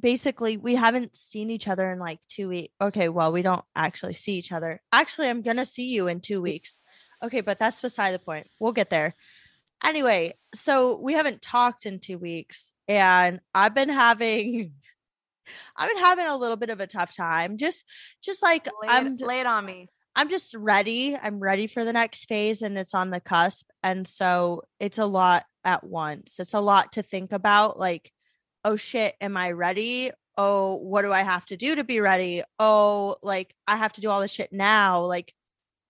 basically 0.00 0.56
we 0.56 0.74
haven't 0.76 1.16
seen 1.16 1.50
each 1.50 1.68
other 1.68 1.90
in 1.92 1.98
like 1.98 2.20
2 2.28 2.48
weeks. 2.48 2.72
Okay, 2.80 3.08
well, 3.08 3.32
we 3.32 3.42
don't 3.42 3.64
actually 3.74 4.12
see 4.12 4.34
each 4.34 4.52
other. 4.52 4.80
Actually, 4.92 5.28
I'm 5.28 5.42
going 5.42 5.56
to 5.56 5.66
see 5.66 5.88
you 5.92 6.08
in 6.08 6.20
2 6.20 6.40
weeks. 6.40 6.80
Okay, 7.22 7.40
but 7.40 7.58
that's 7.58 7.80
beside 7.80 8.12
the 8.12 8.18
point. 8.18 8.46
We'll 8.60 8.72
get 8.72 8.90
there. 8.90 9.14
Anyway, 9.84 10.34
so 10.54 10.98
we 10.98 11.14
haven't 11.14 11.42
talked 11.42 11.86
in 11.86 12.00
2 12.00 12.18
weeks 12.18 12.72
and 12.88 13.40
I've 13.54 13.74
been 13.74 13.88
having 13.88 14.72
I've 15.76 15.88
been 15.88 16.02
having 16.02 16.26
a 16.26 16.36
little 16.36 16.56
bit 16.56 16.70
of 16.70 16.80
a 16.80 16.86
tough 16.86 17.14
time. 17.14 17.56
Just 17.56 17.84
just 18.22 18.42
like 18.42 18.66
Lay 18.82 18.88
I'm 18.88 19.14
it, 19.14 19.20
lay 19.20 19.40
it 19.40 19.46
on 19.46 19.64
me. 19.64 19.88
I'm 20.16 20.30
just 20.30 20.54
ready. 20.54 21.14
I'm 21.14 21.38
ready 21.38 21.66
for 21.66 21.84
the 21.84 21.92
next 21.92 22.24
phase 22.24 22.62
and 22.62 22.78
it's 22.78 22.94
on 22.94 23.10
the 23.10 23.20
cusp. 23.20 23.68
And 23.82 24.08
so 24.08 24.62
it's 24.80 24.96
a 24.96 25.04
lot 25.04 25.44
at 25.62 25.84
once. 25.84 26.40
It's 26.40 26.54
a 26.54 26.60
lot 26.60 26.92
to 26.92 27.02
think 27.02 27.32
about 27.32 27.78
like, 27.78 28.10
oh 28.64 28.76
shit, 28.76 29.14
am 29.20 29.36
I 29.36 29.50
ready? 29.50 30.10
Oh, 30.38 30.76
what 30.76 31.02
do 31.02 31.12
I 31.12 31.22
have 31.22 31.44
to 31.46 31.58
do 31.58 31.76
to 31.76 31.84
be 31.84 32.00
ready? 32.00 32.42
Oh, 32.58 33.16
like 33.22 33.54
I 33.68 33.76
have 33.76 33.92
to 33.94 34.00
do 34.00 34.08
all 34.08 34.22
this 34.22 34.32
shit 34.32 34.52
now. 34.52 35.02
Like 35.02 35.34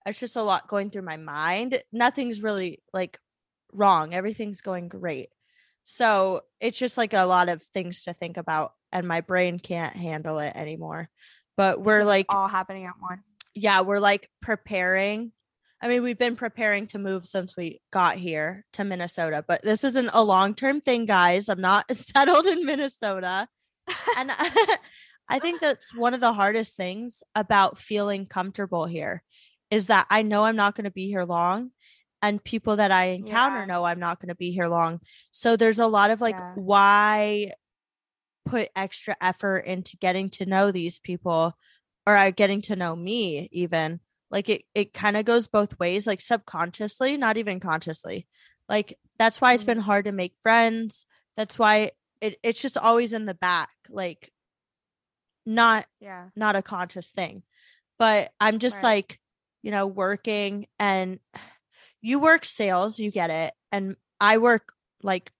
it's 0.05 0.19
just 0.19 0.35
a 0.35 0.41
lot 0.41 0.67
going 0.67 0.89
through 0.89 1.03
my 1.03 1.17
mind. 1.17 1.81
Nothing's 1.93 2.43
really 2.43 2.83
like 2.93 3.17
wrong. 3.73 4.13
Everything's 4.13 4.61
going 4.61 4.87
great. 4.87 5.29
So 5.83 6.41
it's 6.59 6.77
just 6.77 6.97
like 6.97 7.13
a 7.13 7.25
lot 7.25 7.49
of 7.49 7.61
things 7.61 8.03
to 8.03 8.13
think 8.13 8.37
about 8.37 8.73
and 8.91 9.07
my 9.07 9.21
brain 9.21 9.59
can't 9.59 9.95
handle 9.95 10.39
it 10.39 10.55
anymore. 10.55 11.09
But 11.55 11.81
we're 11.81 12.03
like 12.03 12.27
all 12.29 12.47
happening 12.47 12.85
at 12.85 12.93
once. 13.01 13.25
yeah, 13.55 13.81
we're 13.81 13.99
like 13.99 14.29
preparing. 14.41 15.31
I 15.81 15.87
mean, 15.87 16.03
we've 16.03 16.17
been 16.17 16.35
preparing 16.35 16.87
to 16.87 16.99
move 16.99 17.25
since 17.25 17.55
we 17.55 17.81
got 17.91 18.17
here 18.17 18.65
to 18.73 18.83
Minnesota, 18.83 19.43
but 19.47 19.61
this 19.61 19.83
isn't 19.83 20.09
a 20.13 20.23
long 20.23 20.55
term 20.55 20.81
thing, 20.81 21.05
guys. 21.05 21.49
I'm 21.49 21.61
not 21.61 21.89
settled 21.95 22.47
in 22.47 22.65
Minnesota. 22.65 23.47
And 24.17 24.31
I 25.29 25.39
think 25.39 25.61
that's 25.61 25.93
one 25.93 26.13
of 26.13 26.19
the 26.19 26.33
hardest 26.33 26.75
things 26.75 27.23
about 27.35 27.77
feeling 27.77 28.25
comfortable 28.25 28.85
here 28.85 29.23
is 29.69 29.87
that 29.87 30.07
I 30.09 30.21
know 30.21 30.45
I'm 30.45 30.55
not 30.55 30.75
going 30.75 30.85
to 30.85 30.91
be 30.91 31.07
here 31.07 31.23
long. 31.23 31.71
And 32.21 32.43
people 32.43 32.77
that 32.77 32.91
I 32.91 33.05
encounter 33.05 33.59
Yeah. 33.59 33.65
know 33.65 33.83
I'm 33.83 33.99
not 33.99 34.19
going 34.19 34.29
to 34.29 34.35
be 34.35 34.51
here 34.51 34.67
long. 34.67 35.01
So 35.31 35.55
there's 35.55 35.79
a 35.79 35.87
lot 35.87 36.09
of 36.11 36.19
like, 36.21 36.37
Yeah. 36.37 36.53
why 36.55 37.51
put 38.45 38.69
extra 38.75 39.15
effort 39.21 39.59
into 39.59 39.97
getting 39.97 40.29
to 40.29 40.45
know 40.45 40.71
these 40.71 40.99
people 40.99 41.57
or 42.05 42.15
uh, 42.15 42.31
getting 42.31 42.61
to 42.61 42.75
know 42.75 42.95
me 42.95 43.49
even 43.51 43.99
like 44.31 44.49
it 44.49 44.63
it 44.73 44.93
kind 44.93 45.17
of 45.17 45.25
goes 45.25 45.47
both 45.47 45.77
ways 45.79 46.07
like 46.07 46.21
subconsciously 46.21 47.17
not 47.17 47.37
even 47.37 47.59
consciously 47.59 48.25
like 48.69 48.97
that's 49.17 49.41
why 49.41 49.53
it's 49.53 49.65
been 49.65 49.79
hard 49.79 50.05
to 50.05 50.11
make 50.13 50.33
friends 50.41 51.05
that's 51.35 51.59
why 51.59 51.91
it, 52.21 52.37
it's 52.41 52.61
just 52.61 52.77
always 52.77 53.11
in 53.13 53.25
the 53.25 53.33
back 53.33 53.69
like 53.89 54.31
not 55.45 55.85
Yeah. 55.99 56.29
not 56.35 56.55
a 56.55 56.61
conscious 56.61 57.11
thing 57.11 57.43
but 57.99 58.31
i'm 58.39 58.59
just 58.59 58.83
Right. 58.83 59.05
like 59.07 59.19
you 59.61 59.71
know 59.71 59.87
working 59.87 60.67
and 60.79 61.19
you 62.01 62.19
work 62.19 62.45
sales 62.45 62.99
you 62.99 63.11
get 63.11 63.29
it 63.29 63.53
and 63.71 63.95
i 64.19 64.37
work 64.37 64.73
like 65.03 65.31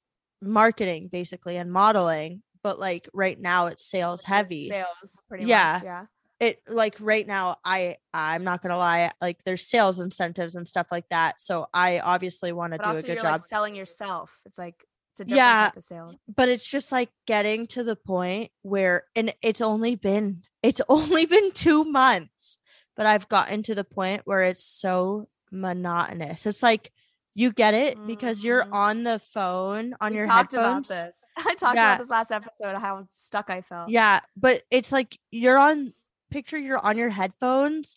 marketing 0.41 1.07
basically 1.11 1.57
and 1.57 1.71
modeling 1.71 2.41
but 2.63 2.79
like 2.79 3.09
right 3.13 3.39
now 3.39 3.67
it's 3.67 3.85
sales 3.85 4.23
heavy 4.23 4.67
Sales, 4.69 4.87
pretty 5.29 5.45
Yeah. 5.45 5.73
much. 5.79 5.83
Yeah. 5.83 6.05
it 6.39 6.61
like 6.67 6.95
right 6.99 7.25
now 7.25 7.57
i 7.65 7.97
i'm 8.13 8.43
not 8.43 8.61
gonna 8.61 8.77
lie 8.77 9.11
like 9.21 9.43
there's 9.43 9.65
sales 9.67 9.99
incentives 9.99 10.55
and 10.55 10.67
stuff 10.67 10.87
like 10.91 11.07
that 11.09 11.41
so 11.41 11.67
i 11.73 11.99
obviously 11.99 12.51
want 12.51 12.73
to 12.73 12.77
do 12.79 12.83
also 12.85 12.99
a 12.99 13.01
good 13.01 13.07
you're 13.13 13.21
job 13.21 13.31
like 13.31 13.41
selling 13.41 13.75
yourself. 13.75 14.39
It's 14.45 14.57
like 14.57 14.83
it's 15.19 15.31
Yeah. 15.33 15.69
type 15.69 15.77
of 15.77 15.83
sale. 15.83 16.15
but 16.35 16.47
it's 16.49 16.67
just 16.67 16.91
like 16.91 17.09
getting 17.25 17.65
to 17.67 17.83
the 17.83 17.95
point 17.95 18.51
where 18.61 19.05
and 19.15 19.33
it's 19.41 19.61
only 19.61 19.95
been 19.95 20.43
it's 20.61 20.81
only 20.89 21.25
been 21.25 21.51
two 21.53 21.83
months 21.85 22.59
but 22.95 23.07
i've 23.07 23.27
gotten 23.27 23.63
to 23.63 23.73
the 23.73 23.83
point 23.83 24.21
where 24.25 24.41
it's 24.41 24.63
so 24.63 25.27
monotonous 25.51 26.45
it's 26.45 26.61
like 26.63 26.91
you 27.33 27.51
get 27.53 27.73
it 27.75 27.97
because 28.07 28.43
you're 28.43 28.63
Mhm. 28.63 28.73
on 28.73 29.03
the 29.03 29.19
phone 29.19 29.93
on 30.01 30.11
we 30.11 30.17
your 30.17 30.25
talked 30.25 30.53
headphones 30.53 30.89
about 30.89 31.05
this. 31.05 31.23
I 31.37 31.53
talked 31.53 31.75
Yeah. 31.75 31.93
about 31.93 31.99
this 31.99 32.09
last 32.09 32.31
episode 32.31 32.75
how 32.79 33.05
stuck 33.11 33.49
I 33.51 33.61
felt. 33.61 33.89
Yeah, 33.89 34.21
but 34.35 34.63
it's 34.71 34.91
like 34.91 35.19
you're 35.29 35.57
on 35.59 35.93
picture 36.31 36.57
you're 36.57 36.83
on 36.83 36.97
your 36.97 37.09
headphones 37.09 37.95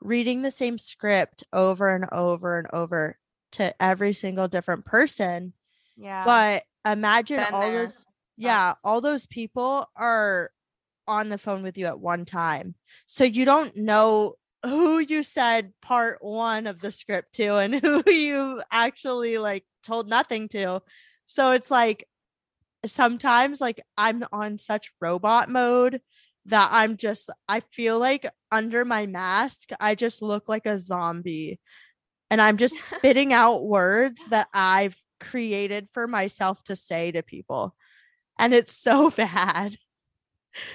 reading 0.00 0.40
the 0.42 0.50
same 0.50 0.78
script 0.78 1.44
over 1.52 1.94
and 1.94 2.06
over 2.12 2.58
and 2.58 2.66
over 2.72 3.18
to 3.52 3.74
every 3.82 4.12
single 4.14 4.48
different 4.48 4.84
person. 4.86 5.52
Yeah. 5.96 6.24
But 6.24 6.62
imagine 6.90 7.38
Been 7.40 7.52
all 7.54 7.60
there. 7.60 7.80
those 7.80 8.06
yeah, 8.38 8.74
all 8.84 9.00
those 9.02 9.26
people 9.26 9.84
are 9.96 10.50
on 11.06 11.28
the 11.28 11.38
phone 11.38 11.62
with 11.62 11.76
you 11.76 11.86
at 11.86 11.98
one 12.00 12.24
time. 12.24 12.74
So 13.06 13.24
you 13.24 13.44
don't 13.44 13.76
know 13.76 14.34
who 14.64 14.98
you 14.98 15.22
said 15.22 15.72
part 15.80 16.18
1 16.20 16.66
of 16.66 16.80
the 16.80 16.90
script 16.90 17.34
to 17.34 17.56
and 17.56 17.74
who 17.82 18.02
you 18.10 18.62
actually 18.70 19.38
like 19.38 19.64
told 19.82 20.08
nothing 20.08 20.48
to. 20.50 20.82
So 21.24 21.52
it's 21.52 21.70
like 21.70 22.06
sometimes 22.86 23.60
like 23.60 23.80
I'm 23.96 24.24
on 24.32 24.58
such 24.58 24.92
robot 25.00 25.50
mode 25.50 26.00
that 26.46 26.70
I'm 26.72 26.96
just 26.96 27.30
I 27.48 27.60
feel 27.60 27.98
like 27.98 28.28
under 28.50 28.84
my 28.84 29.06
mask 29.06 29.70
I 29.80 29.94
just 29.94 30.22
look 30.22 30.48
like 30.48 30.66
a 30.66 30.78
zombie 30.78 31.60
and 32.30 32.40
I'm 32.40 32.56
just 32.56 32.76
spitting 32.96 33.32
out 33.32 33.66
words 33.66 34.28
that 34.28 34.48
I've 34.54 34.96
created 35.20 35.88
for 35.90 36.06
myself 36.06 36.62
to 36.64 36.76
say 36.76 37.10
to 37.10 37.22
people 37.22 37.74
and 38.38 38.54
it's 38.54 38.76
so 38.76 39.10
bad 39.16 39.76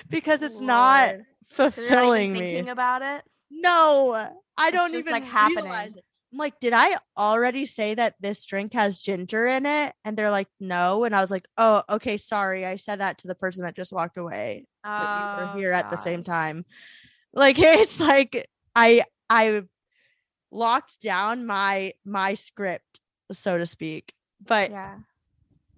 because 0.09 0.41
it's 0.41 0.61
not 0.61 1.13
Lord. 1.13 1.25
So 1.45 1.63
not 1.63 1.73
fulfilling 1.73 2.33
me. 2.33 2.39
thinking 2.39 2.69
about 2.69 3.01
it. 3.01 3.23
No, 3.61 4.13
I 4.57 4.71
It's 4.71 4.77
don't 4.77 4.95
even 4.95 5.13
like, 5.13 5.23
happening. 5.25 5.65
realize 5.65 5.95
it. 5.95 6.03
I'm 6.31 6.39
like, 6.39 6.59
did 6.59 6.73
I 6.73 6.95
already 7.17 7.65
say 7.67 7.93
that 7.93 8.15
this 8.19 8.43
drink 8.45 8.73
has 8.73 8.99
ginger 9.01 9.45
in 9.45 9.65
it? 9.67 9.93
And 10.03 10.17
they're 10.17 10.31
like, 10.31 10.47
no. 10.59 11.03
And 11.03 11.15
I 11.15 11.21
was 11.21 11.29
like, 11.29 11.45
oh, 11.57 11.83
okay, 11.89 12.17
sorry. 12.17 12.65
I 12.65 12.75
said 12.77 12.99
that 13.01 13.19
to 13.19 13.27
the 13.27 13.35
person 13.35 13.63
that 13.63 13.75
just 13.75 13.93
walked 13.93 14.17
away, 14.17 14.65
but 14.97 15.09
you 15.13 15.27
were 15.35 15.45
Oh, 15.45 15.53
here 15.53 15.71
at 15.73 15.89
the 15.89 15.97
same 15.97 16.23
time. 16.23 16.65
Like 17.33 17.57
it's 17.59 17.99
like 17.99 18.47
I 18.75 19.03
I 19.29 19.63
locked 20.51 21.01
down 21.01 21.45
my 21.45 21.93
my 22.05 22.33
script, 22.35 22.99
so 23.31 23.57
to 23.57 23.65
speak. 23.65 24.13
But 24.45 24.71
Yeah. 24.71 24.97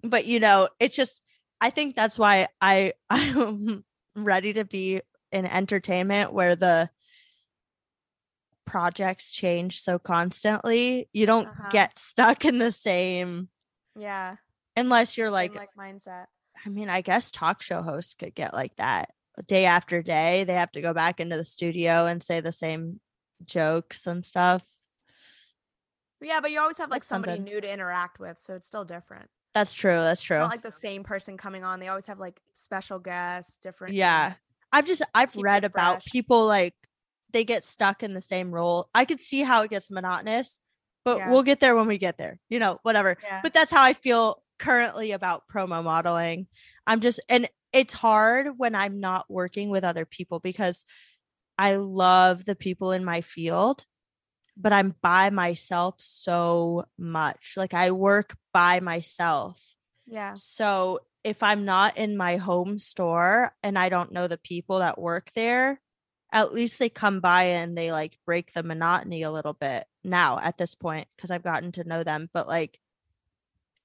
but 0.02 0.26
you 0.26 0.40
know, 0.40 0.68
it's 0.80 0.96
just 0.96 1.22
I 1.60 1.70
think 1.70 1.96
that's 1.96 2.18
why 2.18 2.48
I 2.60 2.92
I'm 3.10 3.84
ready 4.14 4.52
to 4.54 4.64
be 4.64 5.00
in 5.32 5.46
entertainment 5.46 6.32
where 6.32 6.56
the 6.56 6.90
projects 8.66 9.30
change 9.32 9.80
so 9.80 9.98
constantly. 9.98 11.08
You 11.12 11.24
don't 11.26 11.46
Uh-huh. 11.48 11.68
get 11.70 11.98
stuck 11.98 12.44
in 12.44 12.58
the 12.58 12.72
same 12.72 13.48
Yeah. 13.94 14.36
unless 14.76 15.16
you're 15.16 15.28
Same, 15.28 15.32
like 15.32 15.54
like 15.54 15.74
mindset. 15.78 16.26
I 16.64 16.68
mean, 16.68 16.88
I 16.90 17.00
guess 17.00 17.30
talk 17.30 17.62
show 17.62 17.82
hosts 17.82 18.14
could 18.14 18.34
get 18.34 18.52
like 18.52 18.74
that 18.76 19.10
day 19.46 19.66
after 19.66 20.02
day. 20.02 20.44
They 20.44 20.54
have 20.54 20.72
to 20.72 20.80
go 20.80 20.92
back 20.92 21.20
into 21.20 21.36
the 21.36 21.44
studio 21.44 22.06
and 22.06 22.22
say 22.22 22.40
the 22.40 22.52
same 22.52 23.00
jokes 23.44 24.06
and 24.06 24.24
stuff. 24.24 24.62
Yeah, 26.20 26.40
but 26.40 26.50
you 26.50 26.60
always 26.60 26.78
have 26.78 26.90
like 26.90 27.02
That's 27.02 27.08
somebody 27.08 27.36
something. 27.36 27.44
new 27.54 27.60
to 27.60 27.70
interact 27.72 28.18
with, 28.18 28.40
so 28.40 28.54
it's 28.54 28.66
still 28.66 28.84
different. 28.84 29.28
That's 29.54 29.74
true. 29.74 29.96
That's 29.96 30.22
true. 30.22 30.38
Not 30.38 30.50
like 30.50 30.62
the 30.62 30.70
same 30.70 31.04
person 31.04 31.36
coming 31.36 31.62
on. 31.64 31.78
They 31.80 31.88
always 31.88 32.06
have 32.06 32.18
like 32.18 32.40
special 32.54 32.98
guests, 32.98 33.58
different. 33.58 33.94
yeah. 33.94 34.34
I've 34.72 34.86
just 34.86 35.02
I've 35.14 35.34
read 35.36 35.64
about 35.64 36.04
people 36.04 36.46
like 36.46 36.74
they 37.30 37.44
get 37.44 37.64
stuck 37.64 38.02
in 38.02 38.14
the 38.14 38.20
same 38.20 38.50
role. 38.52 38.88
I 38.94 39.04
could 39.04 39.20
see 39.20 39.40
how 39.42 39.62
it 39.62 39.70
gets 39.70 39.90
monotonous, 39.90 40.58
but 41.04 41.18
Yeah. 41.18 41.30
we'll 41.30 41.42
get 41.42 41.60
there 41.60 41.74
when 41.76 41.86
we 41.86 41.98
get 41.98 42.18
there. 42.18 42.38
You 42.48 42.58
know, 42.58 42.78
whatever. 42.82 43.16
Yeah. 43.22 43.40
But 43.42 43.52
that's 43.54 43.70
how 43.70 43.82
I 43.82 43.92
feel 43.92 44.42
currently 44.58 45.12
about 45.12 45.42
promo 45.52 45.82
modeling. 45.84 46.46
I'm 46.86 47.00
just 47.00 47.20
and 47.28 47.48
it's 47.72 47.92
hard 47.94 48.58
when 48.58 48.74
I'm 48.74 49.00
not 49.00 49.26
working 49.28 49.68
with 49.70 49.84
other 49.84 50.06
people 50.06 50.38
because 50.40 50.84
I 51.58 51.76
love 51.76 52.44
the 52.44 52.54
people 52.54 52.92
in 52.92 53.04
my 53.04 53.20
field, 53.22 53.84
but 54.56 54.72
I'm 54.72 54.94
by 55.02 55.30
myself 55.30 55.96
so 55.98 56.84
much. 56.96 57.54
Like 57.56 57.74
I 57.74 57.90
work 57.90 58.36
by 58.54 58.80
myself. 58.80 59.62
yeah. 60.06 60.34
So 60.36 61.00
if 61.24 61.42
I'm 61.42 61.64
not 61.64 61.96
in 61.98 62.16
my 62.16 62.36
home 62.36 62.78
store 62.78 63.52
and 63.62 63.76
I 63.78 63.88
don't 63.88 64.12
know 64.12 64.28
the 64.28 64.38
people 64.38 64.78
that 64.78 64.96
work 64.98 65.32
there, 65.34 65.80
at 66.36 66.52
least 66.52 66.78
they 66.78 66.90
come 66.90 67.20
by 67.20 67.44
and 67.44 67.78
they 67.78 67.90
like 67.92 68.18
break 68.26 68.52
the 68.52 68.62
monotony 68.62 69.22
a 69.22 69.30
little 69.30 69.54
bit 69.54 69.86
now 70.04 70.38
at 70.38 70.58
this 70.58 70.74
point 70.74 71.08
because 71.16 71.30
I've 71.30 71.42
gotten 71.42 71.72
to 71.72 71.84
know 71.84 72.04
them. 72.04 72.28
But 72.34 72.46
like, 72.46 72.78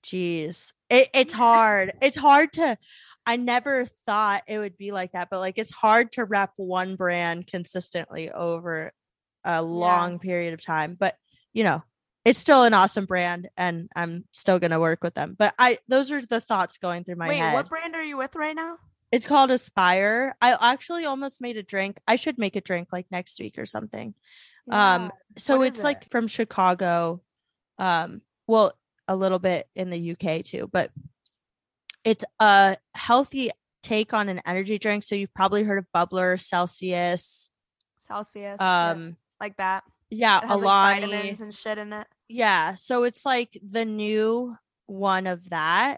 geez, 0.03 0.73
it, 0.89 1.07
it's 1.13 1.31
hard. 1.31 1.93
It's 2.01 2.17
hard 2.17 2.51
to. 2.53 2.77
I 3.25 3.37
never 3.37 3.85
thought 4.05 4.43
it 4.47 4.59
would 4.59 4.77
be 4.77 4.91
like 4.91 5.13
that, 5.13 5.29
but 5.31 5.39
like 5.39 5.57
it's 5.57 5.71
hard 5.71 6.11
to 6.13 6.25
rep 6.25 6.51
one 6.57 6.97
brand 6.97 7.47
consistently 7.47 8.29
over 8.29 8.91
a 9.45 9.61
long 9.61 10.19
period 10.19 10.53
of 10.53 10.61
time. 10.61 10.97
But 10.99 11.15
you 11.53 11.63
know, 11.63 11.81
it's 12.25 12.39
still 12.39 12.63
an 12.63 12.73
awesome 12.73 13.05
brand 13.05 13.47
and 13.55 13.87
I'm 13.95 14.25
still 14.33 14.59
gonna 14.59 14.79
work 14.79 15.01
with 15.05 15.13
them. 15.13 15.37
But 15.39 15.53
I 15.57 15.77
those 15.87 16.11
are 16.11 16.21
the 16.25 16.41
thoughts 16.41 16.77
going 16.79 17.05
through 17.05 17.15
my 17.15 17.29
Wait, 17.29 17.37
head. 17.37 17.53
what 17.53 17.69
brand 17.69 17.95
are 17.95 18.03
you 18.03 18.17
with 18.17 18.35
right 18.35 18.55
now? 18.55 18.75
It's 19.11 19.25
called 19.25 19.51
Aspire. 19.51 20.35
I 20.41 20.55
actually 20.71 21.05
almost 21.05 21.41
made 21.41 21.57
a 21.57 21.63
drink. 21.63 21.97
I 22.07 22.15
should 22.15 22.37
make 22.37 22.55
a 22.55 22.61
drink 22.61 22.89
like 22.91 23.07
next 23.11 23.39
week 23.39 23.57
or 23.57 23.65
something. 23.65 24.13
Um, 24.69 25.11
So 25.37 25.57
What 25.59 25.67
it's 25.67 25.79
is 25.79 25.83
like 25.83 26.03
it? 26.03 26.11
from 26.11 26.27
Chicago. 26.27 27.21
Um, 27.77 28.21
well, 28.47 28.73
a 29.07 29.15
little 29.15 29.39
bit 29.39 29.67
in 29.75 29.89
the 29.89 30.11
UK 30.11 30.43
too, 30.43 30.69
but 30.71 30.91
it's 32.03 32.23
a 32.39 32.77
healthy 32.95 33.49
take 33.83 34.13
on 34.13 34.29
an 34.29 34.41
energy 34.45 34.77
drink. 34.79 35.03
So 35.03 35.15
you've 35.15 35.33
probably 35.33 35.63
heard 35.63 35.79
of 35.79 35.85
Bubbler, 35.93 36.39
Celsius, 36.39 37.49
Celsius. 37.97 38.57
yeah, 38.59 38.89
um, 38.91 39.17
like 39.41 39.57
that. 39.57 39.83
yeah, 40.09 40.37
It 40.37 40.47
has 40.47 40.61
Alani. 40.61 41.01
like 41.01 41.09
vitamins 41.11 41.41
and 41.41 41.53
shit 41.53 41.77
in 41.77 41.91
it. 41.91 42.07
Yeah, 42.29 42.75
so 42.75 43.03
it's 43.03 43.25
like 43.25 43.57
the 43.63 43.83
new 43.85 44.55
one 44.85 45.27
of 45.27 45.49
that, 45.49 45.97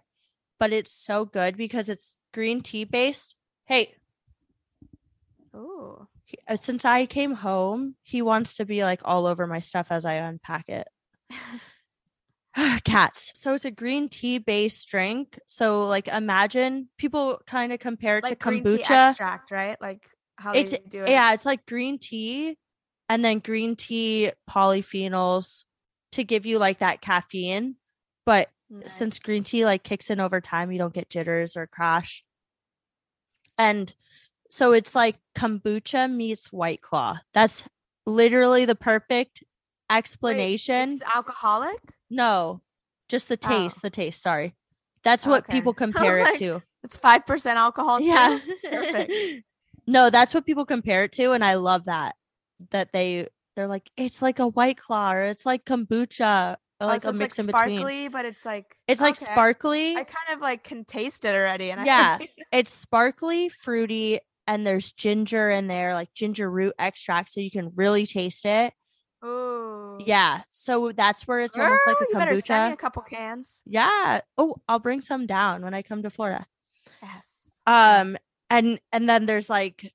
but 0.60 0.72
it's 0.74 0.92
so 0.92 1.26
good 1.26 1.58
because 1.58 1.90
it's 1.90 2.16
green 2.34 2.62
tea 2.62 2.84
based. 2.84 3.36
Hey, 3.66 3.96
uh, 6.48 6.56
since 6.56 6.84
I 6.86 7.06
came 7.06 7.34
home, 7.34 7.96
he 8.04 8.22
wants 8.22 8.56
to 8.56 8.66
be 8.66 8.84
like 8.84 9.02
all 9.06 9.26
over 9.26 9.48
my 9.48 9.60
stuff 9.60 9.88
as 9.92 10.06
I 10.06 10.16
unpack 10.16 10.68
it. 10.70 10.88
Cats. 12.84 13.32
So 13.36 13.54
it's 13.54 13.66
a 13.66 13.72
green 13.72 14.10
tea 14.10 14.38
based 14.38 14.88
drink. 14.90 15.40
So 15.48 15.82
like 15.82 16.08
imagine 16.08 16.90
people 16.98 17.42
kind 17.48 17.74
of 17.74 17.80
compare 17.80 18.18
it 18.18 18.24
like 18.24 18.40
to 18.40 18.46
kombucha. 18.46 19.10
extract, 19.10 19.52
right? 19.52 19.78
Like 19.82 20.08
how 20.38 20.54
It's 20.54 20.78
do 20.90 21.04
it. 21.04 21.10
yeah, 21.10 21.34
it's 21.34 21.46
like 21.46 21.66
green 21.66 21.98
tea 21.98 22.58
and 23.10 23.24
then 23.24 23.40
green 23.40 23.76
tea 23.76 24.32
polyphenols 24.50 25.66
to 26.14 26.24
give 26.24 26.46
you 26.46 26.60
like 26.60 26.80
that 26.80 27.02
caffeine. 27.02 27.76
But 28.26 28.50
since 28.88 29.20
green 29.20 29.44
tea 29.44 29.66
like 29.66 29.84
kicks 29.84 30.10
in 30.10 30.20
over 30.20 30.42
time, 30.42 30.72
you 30.72 30.78
don't 30.78 30.94
get 30.94 31.10
jitters 31.10 31.56
or 31.58 31.68
crash. 31.68 32.24
And 33.58 33.94
so 34.50 34.72
it's 34.74 34.96
like 34.96 35.18
kombucha 35.36 36.12
meets 36.12 36.52
white 36.52 36.82
claw. 36.82 37.18
That's 37.34 37.64
literally 38.06 38.66
the 38.66 38.76
perfect 38.76 39.42
Wait, 39.42 39.98
explanation. 39.98 40.94
it's 40.94 41.04
alcoholic. 41.16 41.78
no, 42.10 42.62
just 43.10 43.28
the 43.30 43.40
Oh. 43.44 43.48
taste, 43.48 43.82
the 43.82 43.90
taste, 43.90 44.22
sorry. 44.22 44.56
That's 45.04 45.28
what 45.28 45.44
Okay. 45.44 45.54
people 45.54 45.74
compare 45.84 46.20
it 46.20 46.24
like, 46.24 46.40
to. 46.40 46.62
It's 46.84 46.98
five 46.98 47.26
percent 47.26 47.58
alcohol. 47.58 48.00
Yeah. 48.02 48.40
Perfect. 48.64 49.14
no, 49.88 50.10
that's 50.10 50.34
what 50.34 50.46
people 50.46 50.66
compare 50.66 51.04
it 51.04 51.12
to 51.14 51.32
and 51.34 51.44
I 51.44 51.56
love 51.56 51.86
that. 51.86 52.16
That 52.72 52.92
they 52.94 53.28
they're 53.56 53.68
like 53.68 53.90
it's 53.98 54.22
like 54.22 54.40
a 54.40 54.48
white 54.48 54.78
claw 54.78 55.14
or 55.14 55.22
it's 55.22 55.46
like 55.46 55.64
kombucha 55.66 56.56
or 56.84 56.86
Oh, 56.86 56.88
like 56.88 57.04
so 57.04 57.10
a 57.10 57.14
mix 57.14 57.38
like 57.38 57.44
in 57.44 57.46
between. 57.48 57.80
sparkly, 57.80 58.08
but 58.10 58.26
it's 58.26 58.46
like 58.46 58.76
It's 58.88 59.02
like 59.02 59.16
sparkly. 59.16 59.92
I 59.96 60.04
kind 60.04 60.34
of 60.34 60.42
like 60.42 60.64
can 60.64 60.86
taste 60.86 61.26
it 61.26 61.34
already, 61.36 61.72
and 61.72 61.86
Yeah. 61.86 62.18
I 62.22 62.28
it's 62.52 62.72
sparkly, 62.72 63.50
fruity, 63.50 64.20
and 64.48 64.68
there's 64.68 64.92
ginger 64.92 65.50
in 65.50 65.68
there, 65.68 65.94
like 65.94 66.14
ginger 66.14 66.50
root 66.50 66.74
extract, 66.78 67.32
so 67.32 67.40
you 67.40 67.52
can 67.52 67.72
really 67.76 68.06
taste 68.06 68.46
it. 68.46 68.74
Ooh. 69.26 69.98
Yeah, 70.06 70.42
so 70.50 70.92
that's 70.92 71.26
where 71.28 71.40
it's 71.40 71.58
almost 71.58 71.84
like 71.88 71.98
Girl, 71.98 72.22
a 72.22 72.34
you 72.36 72.42
send 72.42 72.66
me 72.66 72.72
kombucha. 72.72 72.74
a 72.74 72.78
couple 72.78 73.02
cans. 73.04 73.62
Yeah. 73.66 74.22
Oh, 74.38 74.56
I'll 74.68 74.80
bring 74.80 75.00
some 75.02 75.26
down 75.28 75.62
when 75.64 75.74
I 75.74 75.82
come 75.82 76.04
to 76.04 76.10
Florida. 76.10 76.46
Yes. 77.02 77.26
Um, 77.66 78.18
and 78.50 78.80
and 78.92 79.08
then 79.08 79.26
there's 79.26 79.50
like 79.50 79.94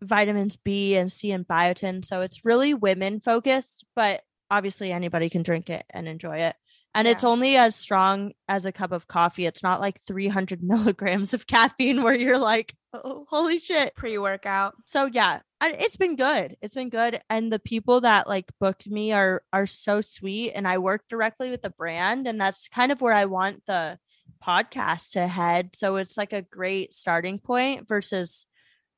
vitamins 0.00 0.56
B 0.56 0.96
and 0.96 1.10
C 1.10 1.32
and 1.32 1.46
biotin, 1.46 2.04
so 2.04 2.20
it's 2.20 2.44
really 2.44 2.74
women 2.74 3.18
focused, 3.18 3.84
but 3.96 4.22
obviously 4.50 4.92
anybody 4.92 5.28
can 5.28 5.42
drink 5.42 5.70
it 5.70 5.84
and 5.90 6.08
enjoy 6.08 6.38
it. 6.38 6.56
And 6.94 7.06
it's 7.06 7.22
only 7.22 7.56
as 7.56 7.76
strong 7.76 8.32
as 8.48 8.64
a 8.64 8.72
cup 8.72 8.92
of 8.92 9.06
coffee. 9.06 9.46
It's 9.46 9.62
not 9.62 9.80
like 9.80 10.00
300 10.02 10.62
milligrams 10.64 11.32
of 11.34 11.46
caffeine 11.46 12.02
where 12.02 12.16
you're 12.16 12.38
like, 12.38 12.74
oh, 12.92 13.24
holy 13.28 13.60
shit. 13.60 13.94
Pre-workout. 13.94 14.74
so 14.84 15.04
yeah 15.04 15.40
it's 15.60 15.96
been 15.96 16.16
good 16.16 16.56
it's 16.62 16.74
been 16.74 16.88
good 16.88 17.20
and 17.28 17.52
the 17.52 17.58
people 17.58 18.00
that 18.02 18.28
like 18.28 18.46
book 18.60 18.80
me 18.86 19.12
are 19.12 19.42
are 19.52 19.66
so 19.66 20.00
sweet 20.00 20.52
and 20.52 20.68
i 20.68 20.78
work 20.78 21.02
directly 21.08 21.50
with 21.50 21.62
the 21.62 21.70
brand 21.70 22.28
and 22.28 22.40
that's 22.40 22.68
kind 22.68 22.92
of 22.92 23.00
where 23.00 23.12
i 23.12 23.24
want 23.24 23.64
the 23.66 23.98
podcast 24.44 25.10
to 25.12 25.26
head 25.26 25.70
so 25.74 25.96
it's 25.96 26.16
like 26.16 26.32
a 26.32 26.42
great 26.42 26.94
starting 26.94 27.38
point 27.38 27.88
versus 27.88 28.46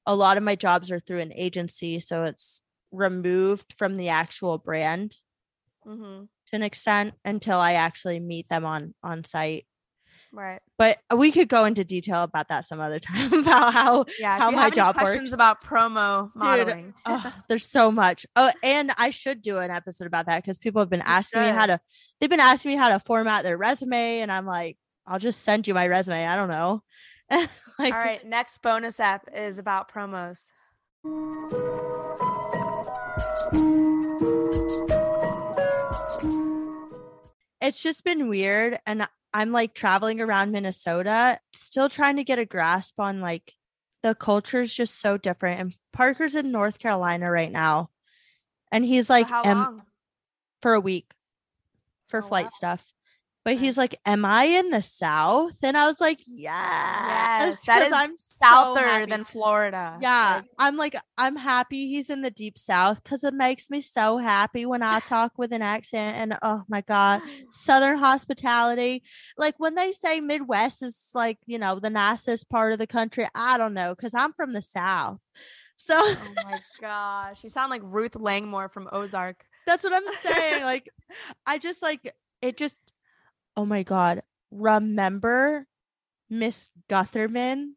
a 0.06 0.14
lot 0.14 0.36
of 0.36 0.42
my 0.42 0.54
jobs 0.54 0.90
are 0.90 0.98
through 0.98 1.20
an 1.20 1.32
agency 1.34 1.98
so 1.98 2.24
it's 2.24 2.62
removed 2.92 3.74
from 3.78 3.96
the 3.96 4.08
actual 4.10 4.58
brand 4.58 5.16
Mm-hmm. 5.86 6.22
to 6.24 6.56
an 6.56 6.62
extent 6.62 7.14
until 7.24 7.58
i 7.58 7.72
actually 7.74 8.20
meet 8.20 8.48
them 8.48 8.64
on 8.64 8.94
on 9.02 9.24
site 9.24 9.66
Right. 10.32 10.60
but 10.78 10.98
we 11.16 11.32
could 11.32 11.48
go 11.48 11.64
into 11.64 11.82
detail 11.82 12.22
about 12.22 12.48
that 12.48 12.64
some 12.64 12.80
other 12.80 13.00
time 13.00 13.32
about 13.32 13.72
how 13.72 14.04
Yeah. 14.20 14.38
how 14.38 14.52
my 14.52 14.70
job 14.70 14.94
questions 14.96 15.30
works. 15.30 15.32
about 15.32 15.64
promo 15.64 16.30
modeling. 16.36 16.94
oh, 17.04 17.34
there's 17.48 17.66
so 17.66 17.90
much. 17.90 18.26
Oh, 18.36 18.52
and 18.62 18.92
I 18.96 19.10
should 19.10 19.42
do 19.42 19.58
an 19.58 19.72
episode 19.72 20.06
about 20.06 20.26
that 20.26 20.40
because 20.44 20.56
people 20.58 20.80
have 20.82 20.88
been 20.90 21.02
asking 21.02 21.40
me 21.42 21.48
how 21.48 21.66
to. 21.66 21.80
They've 22.20 22.30
been 22.30 22.38
asking 22.38 22.70
me 22.70 22.76
how 22.76 22.90
to 22.90 23.00
format 23.00 23.42
their 23.42 23.56
resume, 23.56 24.20
and 24.20 24.30
I'm 24.30 24.46
like, 24.46 24.78
I'll 25.04 25.18
just 25.18 25.42
send 25.42 25.66
you 25.66 25.74
my 25.74 25.88
resume. 25.88 26.24
I 26.24 26.36
don't 26.36 26.48
know. 26.48 26.82
like, 27.30 27.48
All 27.80 27.90
right. 27.90 28.24
Next 28.24 28.58
bonus 28.62 29.00
app 29.00 29.26
is 29.34 29.58
about 29.58 29.90
promos. 29.90 30.46
It's 37.60 37.82
just 37.82 38.04
been 38.04 38.28
weird, 38.28 38.78
and 38.86 39.06
I'm 39.32 39.52
like 39.52 39.74
traveling 39.74 40.20
around 40.20 40.52
Minnesota, 40.52 41.40
still 41.52 41.88
trying 41.88 42.16
to 42.16 42.24
get 42.24 42.38
a 42.38 42.46
grasp 42.46 42.98
on 42.98 43.20
like 43.20 43.54
the 44.02 44.14
culture 44.14 44.60
is 44.60 44.74
just 44.74 45.00
so 45.00 45.16
different. 45.16 45.60
And 45.60 45.76
Parker's 45.92 46.34
in 46.34 46.50
North 46.50 46.78
Carolina 46.78 47.30
right 47.30 47.50
now, 47.50 47.90
and 48.72 48.84
he's 48.84 49.10
like, 49.10 49.28
long? 49.30 49.82
for 50.62 50.74
a 50.74 50.80
week 50.80 51.12
for 52.06 52.20
Oh, 52.22 52.26
flight 52.26 52.44
wow. 52.46 52.50
stuff. 52.50 52.92
But 53.44 53.56
he's 53.56 53.78
like, 53.78 53.96
"Am 54.04 54.24
I 54.24 54.44
in 54.44 54.70
the 54.70 54.82
South?" 54.82 55.56
And 55.62 55.76
I 55.76 55.86
was 55.86 56.00
like, 56.00 56.20
"Yes, 56.26 56.54
Yes, 57.40 57.66
that 57.66 57.82
is 57.86 57.92
I'm 57.92 58.18
so 58.18 58.34
Souther 58.44 58.86
happy." 58.86 59.10
than 59.10 59.24
Florida. 59.24 59.98
Yeah, 60.00 60.36
Like, 60.36 60.50
I'm 60.58 60.76
like, 60.76 60.96
I'm 61.16 61.36
happy 61.36 61.88
he's 61.88 62.10
in 62.10 62.20
the 62.20 62.30
deep 62.30 62.58
South 62.58 63.02
because 63.02 63.24
it 63.24 63.32
makes 63.32 63.70
me 63.70 63.80
so 63.80 64.18
happy 64.18 64.66
when 64.66 64.82
I 64.82 65.00
talk 65.00 65.32
with 65.38 65.52
an 65.52 65.62
accent. 65.62 66.16
And 66.16 66.36
oh 66.42 66.64
my 66.68 66.82
god, 66.82 67.22
Southern 67.50 67.98
hospitality. 67.98 69.02
Like 69.38 69.54
when 69.58 69.74
they 69.74 69.92
say 69.92 70.20
Midwest 70.20 70.82
is 70.82 71.10
like 71.14 71.38
you 71.46 71.58
know 71.58 71.78
the 71.78 71.90
nicest 71.90 72.50
part 72.50 72.72
of 72.74 72.78
the 72.78 72.86
country, 72.86 73.26
I 73.34 73.56
don't 73.56 73.74
know 73.74 73.94
because 73.94 74.14
I'm 74.14 74.32
from 74.34 74.52
the 74.52 74.62
South. 74.62 75.18
So 75.76 75.96
oh 75.98 76.32
my 76.44 76.60
gosh. 76.78 77.42
You 77.42 77.48
sound 77.48 77.70
like 77.70 77.80
Ruth 77.82 78.16
Langmore 78.16 78.68
from 78.68 78.86
Ozark. 78.92 79.42
That's 79.66 79.82
what 79.82 79.94
I'm 79.94 80.14
saying. 80.32 80.62
like, 80.72 80.90
I 81.46 81.56
just 81.56 81.80
like 81.80 82.12
it. 82.42 82.56
Just 82.58 82.76
oh 83.56 83.64
my 83.64 83.82
god! 83.82 84.22
Remember 84.50 85.66
Miss 86.28 86.68
Gutherman? 86.88 87.72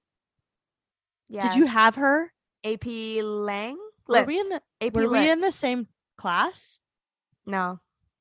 Did 1.30 1.56
you 1.56 1.66
have 1.66 1.96
her? 1.96 2.32
AP 2.64 2.86
Lang? 2.86 3.78
Were 4.08 4.24
we 4.24 4.40
in 4.40 4.50
the 4.50 4.62
AP 4.82 4.94
Were 4.94 5.10
we 5.10 5.30
in 5.30 5.42
the 5.42 5.52
same 5.52 5.88
class? 6.18 6.80
No. 7.46 7.80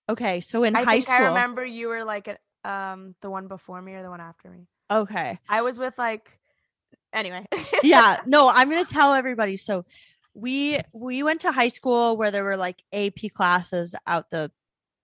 Okay, 0.09 0.41
so 0.41 0.65
in 0.65 0.75
I 0.75 0.83
high 0.83 1.01
school. 1.01 1.15
I 1.17 1.29
remember 1.29 1.65
you 1.65 1.88
were 1.88 2.05
like 2.05 2.29
um 2.65 3.15
the 3.21 3.31
one 3.31 3.49
before 3.49 3.81
me 3.81 3.95
or 3.95 4.03
the 4.03 4.11
one 4.11 4.21
after 4.21 4.49
me. 4.49 4.67
Okay, 4.91 5.38
I 5.49 5.62
was 5.62 5.79
with 5.79 5.95
like 5.99 6.38
anyway. 7.12 7.47
yeah. 7.83 8.19
No, 8.27 8.49
I'm 8.49 8.71
gonna 8.71 8.85
tell 8.85 9.15
everybody. 9.15 9.57
So 9.57 9.85
we 10.35 10.79
we 10.93 11.23
went 11.23 11.43
to 11.43 11.53
high 11.53 11.69
school 11.69 12.17
where 12.17 12.31
there 12.31 12.45
were 12.45 12.57
like 12.57 12.83
AP 12.93 13.33
classes 13.35 13.95
out 14.07 14.31
the 14.31 14.51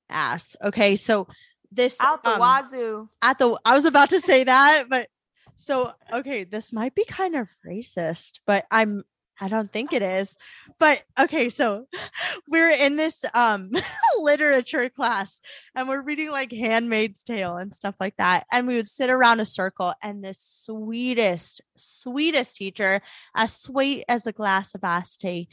ass. 0.09 0.57
Okay, 0.63 0.97
so 0.97 1.29
this 1.71 1.97
Out 2.01 2.23
the 2.25 2.31
um, 2.35 2.41
wazoo. 2.41 3.09
at 3.23 3.39
the 3.39 3.59
I 3.65 3.75
was 3.75 3.85
about 3.85 4.11
to 4.11 4.21
say 4.21 4.45
that, 4.45 4.85
but 4.89 5.09
so 5.57 5.93
okay, 6.13 6.45
this 6.45 6.73
might 6.73 6.95
be 6.95 7.05
kind 7.05 7.35
of 7.35 7.49
racist, 7.67 8.41
but 8.47 8.65
I'm 8.71 9.05
I 9.41 9.49
don't 9.49 9.73
think 9.73 9.93
it 9.93 10.03
is. 10.03 10.37
But 10.79 11.03
okay, 11.19 11.49
so 11.49 11.87
we're 12.49 12.71
in 12.71 12.97
this 12.97 13.25
um 13.35 13.71
literature 14.21 14.89
class 14.89 15.41
and 15.75 15.89
we're 15.89 16.03
reading 16.03 16.31
like 16.31 16.51
Handmaid's 16.51 17.23
Tale 17.23 17.57
and 17.57 17.75
stuff 17.75 17.95
like 18.01 18.17
that. 18.17 18.47
And 18.51 18.67
we 18.67 18.77
would 18.77 18.89
sit 18.89 19.11
around 19.11 19.41
a 19.41 19.47
circle 19.47 19.95
and 20.03 20.25
this 20.25 20.41
sweetest, 20.41 21.61
sweetest 21.77 22.57
teacher, 22.57 23.01
as 23.35 23.55
sweet 23.55 24.05
as 24.09 24.27
a 24.27 24.33
glass 24.33 24.75
of 24.75 24.83
iced 24.83 25.21
tea. 25.21 25.49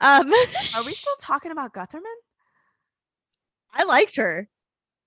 Um 0.00 0.32
Are 0.32 0.84
we 0.84 0.92
still 0.92 1.16
talking 1.20 1.52
about 1.52 1.72
Gutherman? 1.72 2.02
I 3.72 3.84
liked 3.84 4.16
her. 4.16 4.48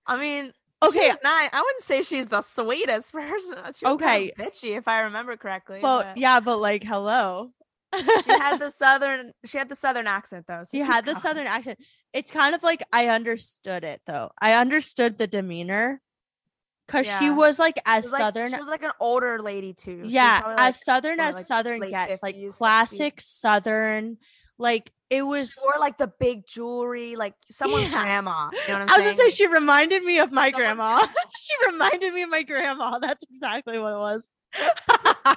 I 0.06 0.18
mean, 0.18 0.52
Okay. 0.82 1.10
I 1.24 1.48
wouldn't 1.54 1.82
say 1.82 2.02
she's 2.02 2.26
the 2.26 2.42
sweetest 2.42 3.12
person. 3.12 3.56
She 3.76 3.86
was 3.86 3.94
Okay. 3.94 4.30
kind 4.30 4.48
of 4.48 4.52
bitchy, 4.54 4.76
if 4.76 4.86
I 4.86 5.00
remember 5.00 5.36
correctly. 5.36 5.80
well, 5.82 6.02
but- 6.02 6.16
yeah, 6.18 6.40
but 6.40 6.58
like 6.58 6.84
hello. 6.84 7.52
She 7.96 8.30
had 8.32 8.58
the 8.58 8.70
southern. 8.76 9.32
She 9.44 9.56
had 9.56 9.68
the 9.68 9.76
southern 9.76 10.06
accent 10.08 10.46
though. 10.48 10.62
So 10.64 10.70
She 10.76 10.80
had 10.80 11.06
the 11.06 11.14
southern 11.14 11.46
accent. 11.46 11.78
It's 12.12 12.30
kind 12.30 12.54
of 12.54 12.62
like 12.62 12.82
I 12.92 13.06
understood 13.08 13.84
it 13.84 14.00
though. 14.06 14.30
I 14.40 14.54
understood 14.54 15.16
the 15.16 15.26
demeanor 15.28 16.00
because 16.86 17.06
she 17.20 17.30
was 17.30 17.58
like 17.58 17.80
as 17.86 18.04
was 18.04 18.12
like- 18.12 18.20
southern. 18.20 18.50
She 18.50 18.58
was 18.58 18.68
like 18.68 18.82
an 18.82 18.90
older 19.00 19.40
lady 19.40 19.72
too. 19.74 20.02
Yeah, 20.04 20.42
as 20.44 20.58
like, 20.58 20.74
southern 20.74 21.20
as 21.20 21.34
like, 21.36 21.46
southern 21.46 21.80
gets, 21.88 22.20
like 22.22 22.34
50s, 22.36 22.44
60s. 22.46 22.56
classic 22.58 23.20
southern. 23.20 24.18
Like 24.58 24.90
it 25.18 25.22
was. 25.22 25.50
She 25.50 25.60
wore 25.62 25.74
like 25.80 25.98
the 25.98 26.06
big 26.20 26.46
jewelry, 26.46 27.16
like 27.16 27.34
someone's 27.50 27.88
Yeah. 27.88 28.02
grandma. 28.02 28.50
You 28.52 28.58
know 28.74 28.74
what 28.74 28.74
I'm 28.74 28.80
I 28.82 28.84
was 28.84 28.94
saying? 28.96 29.16
gonna 29.16 29.30
say 29.30 29.34
she 29.36 29.46
reminded 29.46 30.02
me 30.04 30.18
of 30.18 30.32
my 30.32 30.50
Someone's 30.50 30.56
grandma. 30.56 30.98
grandma. 30.98 31.12
she 31.38 31.66
reminded 31.72 32.14
me 32.14 32.22
of 32.22 32.30
my 32.30 32.42
grandma. 32.42 32.98
That's 32.98 33.24
exactly 33.30 33.78
what 33.78 33.92
it 33.92 33.98
was. 33.98 34.32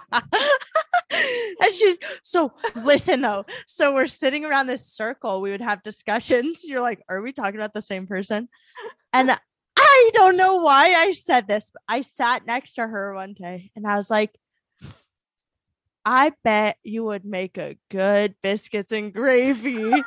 and 1.09 1.73
she's 1.73 1.97
so 2.23 2.53
listen 2.75 3.21
though. 3.21 3.45
So 3.65 3.93
we're 3.93 4.07
sitting 4.07 4.45
around 4.45 4.67
this 4.67 4.85
circle. 4.85 5.41
We 5.41 5.51
would 5.51 5.61
have 5.61 5.83
discussions. 5.83 6.63
You're 6.63 6.81
like, 6.81 7.01
are 7.09 7.21
we 7.21 7.31
talking 7.31 7.55
about 7.55 7.73
the 7.73 7.81
same 7.81 8.07
person? 8.07 8.49
And 9.13 9.31
I 9.77 10.09
don't 10.13 10.37
know 10.37 10.57
why 10.57 10.93
I 10.95 11.11
said 11.11 11.47
this, 11.47 11.71
but 11.71 11.81
I 11.87 12.01
sat 12.01 12.45
next 12.45 12.73
to 12.73 12.85
her 12.87 13.13
one 13.13 13.33
day 13.33 13.71
and 13.75 13.87
I 13.87 13.95
was 13.95 14.09
like, 14.09 14.35
I 16.09 16.31
bet 16.41 16.77
you 16.83 17.03
would 17.03 17.25
make 17.25 17.57
a 17.57 17.75
good 17.91 18.35
biscuits 18.41 18.93
and 18.93 19.13
gravy. 19.13 19.91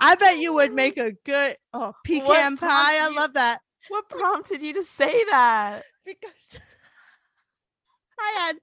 I 0.00 0.14
bet 0.16 0.36
you 0.36 0.52
would 0.52 0.74
make 0.74 0.98
a 0.98 1.12
good 1.24 1.56
oh 1.72 1.94
pecan 2.04 2.58
pie. 2.58 2.68
I 2.68 3.08
you- 3.08 3.16
love 3.16 3.32
that 3.32 3.60
what 3.88 4.06
prompted 4.10 4.60
you 4.60 4.74
to 4.74 4.82
say 4.82 5.24
that? 5.30 5.84
because 6.04 6.60
I 8.20 8.32
had 8.38 8.56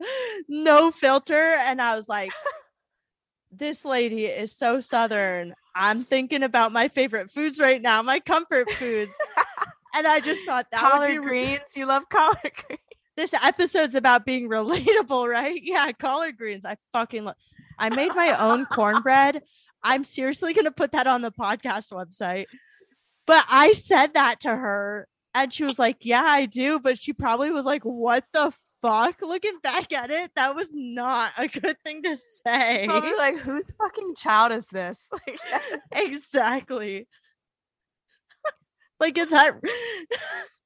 no 0.47 0.91
filter 0.91 1.55
and 1.61 1.81
I 1.81 1.95
was 1.95 2.07
like, 2.07 2.31
this 3.51 3.83
lady 3.83 4.25
is 4.27 4.55
so 4.55 4.79
southern. 4.81 5.55
I'm 5.73 6.03
thinking 6.03 6.43
about 6.43 6.71
my 6.73 6.89
favorite 6.89 7.31
foods 7.31 7.57
right 7.59 7.81
now, 7.81 8.03
my 8.03 8.19
comfort 8.19 8.71
foods. 8.73 9.13
and 9.95 10.07
I 10.07 10.19
just 10.19 10.45
thought 10.45 10.67
that 10.71 10.81
would 10.81 10.91
collard 10.91 11.11
be 11.11 11.19
re- 11.19 11.25
greens. 11.27 11.75
You 11.75 11.85
love 11.85 12.07
collard 12.09 12.37
greens. 12.67 12.81
this 13.17 13.33
episode's 13.33 13.95
about 13.95 14.25
being 14.25 14.49
relatable, 14.49 15.27
right? 15.29 15.59
Yeah, 15.63 15.91
collard 15.93 16.37
greens. 16.37 16.63
I 16.65 16.77
fucking 16.93 17.25
love. 17.25 17.35
I 17.77 17.89
made 17.89 18.15
my 18.15 18.35
own 18.39 18.65
cornbread. 18.65 19.41
I'm 19.83 20.03
seriously 20.03 20.53
gonna 20.53 20.71
put 20.71 20.91
that 20.91 21.07
on 21.07 21.21
the 21.21 21.31
podcast 21.31 21.91
website. 21.91 22.45
But 23.27 23.43
I 23.49 23.73
said 23.73 24.13
that 24.13 24.39
to 24.41 24.49
her, 24.49 25.07
and 25.33 25.51
she 25.53 25.63
was 25.63 25.79
like, 25.79 25.97
"Yeah, 26.01 26.23
I 26.25 26.45
do." 26.45 26.79
But 26.79 26.97
she 26.99 27.13
probably 27.13 27.49
was 27.51 27.65
like, 27.65 27.83
"What 27.83 28.23
the 28.33 28.53
fuck?" 28.81 29.21
Looking 29.21 29.57
back 29.63 29.91
at 29.93 30.11
it, 30.11 30.31
that 30.35 30.55
was 30.55 30.69
not 30.73 31.31
a 31.37 31.47
good 31.47 31.77
thing 31.83 32.03
to 32.03 32.15
say. 32.17 32.85
Probably 32.87 33.13
like, 33.15 33.37
whose 33.37 33.71
fucking 33.79 34.15
child 34.15 34.51
is 34.51 34.67
this? 34.67 35.09
Exactly. 35.93 37.07
Like, 39.01 39.17
is 39.17 39.27
that? 39.27 39.59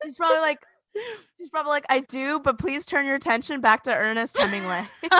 she's 0.04 0.18
probably 0.18 0.40
like, 0.40 0.60
she's 1.38 1.50
probably 1.50 1.72
like, 1.72 1.86
I 1.90 2.02
do, 2.02 2.40
but 2.40 2.60
please 2.60 2.86
turn 2.86 3.06
your 3.06 3.16
attention 3.16 3.62
back 3.62 3.84
to 3.84 3.94
Ernest 3.94 4.38
Hemingway. 4.38 4.86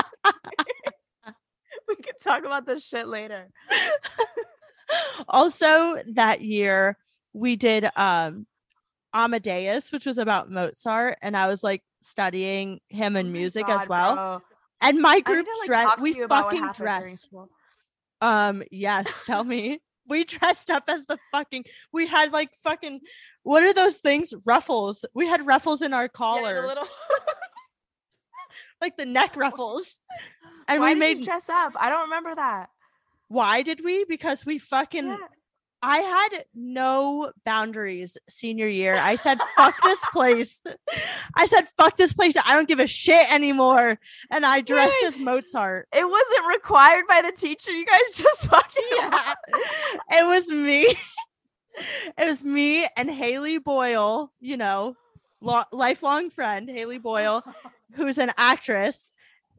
we 1.88 1.96
could 1.96 2.20
talk 2.24 2.46
about 2.46 2.66
this 2.66 2.86
shit 2.86 3.08
later. 3.08 3.50
also 5.28 5.98
that 6.14 6.42
year 6.42 6.98
we 7.34 7.56
did 7.56 7.90
um 7.96 8.46
Amadeus, 9.14 9.92
which 9.92 10.06
was 10.06 10.18
about 10.18 10.52
Mozart, 10.52 11.18
and 11.22 11.38
I 11.38 11.48
was 11.48 11.64
like 11.64 11.82
studying 12.02 12.82
him 12.90 13.16
and 13.16 13.30
Oh 13.30 13.32
music 13.32 13.68
as 13.70 13.88
well. 13.88 14.16
bro. 14.16 14.42
And 14.82 15.00
my 15.00 15.22
group 15.22 15.46
to, 15.46 15.52
like, 15.60 15.68
dress 15.68 16.00
we 16.00 16.16
you 16.16 16.26
about 16.26 16.46
what 16.46 16.58
fucking 16.58 16.72
dressed. 16.74 17.30
Um, 18.22 18.62
yes, 18.72 19.24
tell 19.26 19.44
me. 19.44 19.80
We 20.08 20.24
dressed 20.36 20.70
up 20.70 20.84
as 20.88 21.06
the 21.06 21.18
fucking 21.32 21.66
we 21.92 22.06
had 22.08 22.32
like 22.34 22.50
fucking 22.64 23.02
what 23.44 23.64
are 23.64 23.74
those 23.74 23.98
things? 23.98 24.34
Ruffles. 24.46 25.06
We 25.14 25.28
had 25.28 25.46
ruffles 25.46 25.82
in 25.82 25.94
our 25.94 26.04
Yeah, 26.04 26.08
collar, 26.08 26.62
the 26.62 26.68
little- 26.68 26.88
like 28.82 28.98
the 28.98 29.06
neck 29.06 29.36
ruffles. 29.36 30.00
And 30.68 30.82
Why 30.82 30.94
we 30.94 31.00
made 31.00 31.24
dress 31.24 31.48
up. 31.50 31.74
I 31.80 31.90
don't 31.90 32.04
remember 32.04 32.34
that. 32.36 32.70
why 33.28 33.62
did 33.62 33.84
we? 33.84 34.04
Because 34.06 34.46
we 34.46 34.58
fucking 34.58 35.08
Yeah. 35.08 35.18
I 35.88 35.98
had 36.00 36.46
no 36.56 37.32
boundaries 37.46 38.18
senior 38.28 38.68
year. 38.68 38.96
I 38.96 39.16
said, 39.18 39.38
fuck 39.58 39.76
this 39.84 40.04
place. 40.12 40.64
I 41.36 41.46
said, 41.46 41.68
fuck 41.78 41.96
this 41.96 42.12
place. 42.12 42.36
I 42.44 42.56
don't 42.56 42.68
give 42.68 42.80
a 42.80 42.88
shit 42.88 43.32
anymore. 43.32 44.00
And 44.32 44.46
I 44.46 44.62
dressed 44.62 44.98
Wait. 45.02 45.08
as 45.08 45.20
Mozart. 45.20 45.88
It 45.94 46.04
wasn't 46.10 46.48
required 46.48 47.06
by 47.08 47.22
the 47.22 47.32
teacher. 47.32 47.72
You 47.72 47.86
guys 47.86 48.02
just 48.14 48.48
fucking 48.48 48.84
Yeah. 48.98 49.34
it 50.12 50.26
was 50.28 50.50
me. 50.50 50.98
It 52.18 52.26
was 52.26 52.44
me 52.44 52.88
and 52.98 53.10
Haley 53.10 53.60
Boyle, 53.60 54.32
you 54.40 54.58
know, 54.58 54.96
lo- 55.42 55.64
lifelong 55.72 56.32
friend, 56.32 56.68
Haley 56.68 56.98
Boyle, 56.98 57.44
who's 57.94 58.18
an 58.18 58.32
actress. 58.38 59.14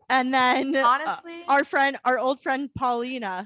And 0.08 0.34
then 0.34 0.74
uh, 0.74 0.86
honestly, 0.86 1.42
our 1.46 1.62
friend, 1.62 1.98
our 2.04 2.18
old 2.18 2.40
friend 2.40 2.70
Paulina. 2.74 3.44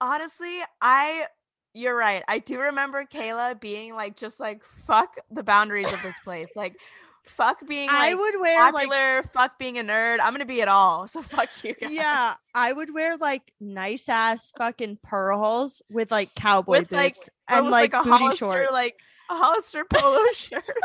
Honestly, 0.00 0.58
I 0.80 1.26
you're 1.74 1.96
right. 1.96 2.22
I 2.26 2.38
do 2.38 2.58
remember 2.60 3.04
Kayla 3.04 3.60
being 3.60 3.94
like 3.94 4.16
just 4.16 4.40
like 4.40 4.62
fuck 4.86 5.16
the 5.30 5.42
boundaries 5.42 5.92
of 5.92 6.02
this 6.02 6.18
place. 6.20 6.48
Like 6.56 6.76
fuck 7.24 7.66
being 7.66 7.88
I 7.90 8.14
would 8.14 8.40
wear 8.40 8.72
like 8.72 9.32
fuck 9.32 9.58
being 9.58 9.78
a 9.78 9.82
nerd. 9.82 10.18
I'm 10.22 10.32
gonna 10.32 10.46
be 10.46 10.60
it 10.60 10.68
all. 10.68 11.06
So 11.06 11.22
fuck 11.22 11.50
you 11.64 11.74
guys. 11.74 11.90
Yeah, 11.92 12.34
I 12.54 12.72
would 12.72 12.94
wear 12.94 13.16
like 13.16 13.52
nice 13.60 14.08
ass 14.08 14.52
fucking 14.56 14.98
pearls 15.02 15.82
with 15.90 16.10
like 16.10 16.34
cowboy 16.34 16.80
With, 16.80 16.88
boots 16.88 17.28
Or 17.50 17.56
and 17.56 17.64
with, 17.66 17.72
like, 17.72 17.92
a 17.92 17.98
booty 17.98 18.10
Hollister, 18.10 18.44
shorts. 18.46 18.72
like 18.72 18.94
a 19.30 19.36
Hollister 19.36 19.84
polo 19.92 20.24
shirt. 20.32 20.64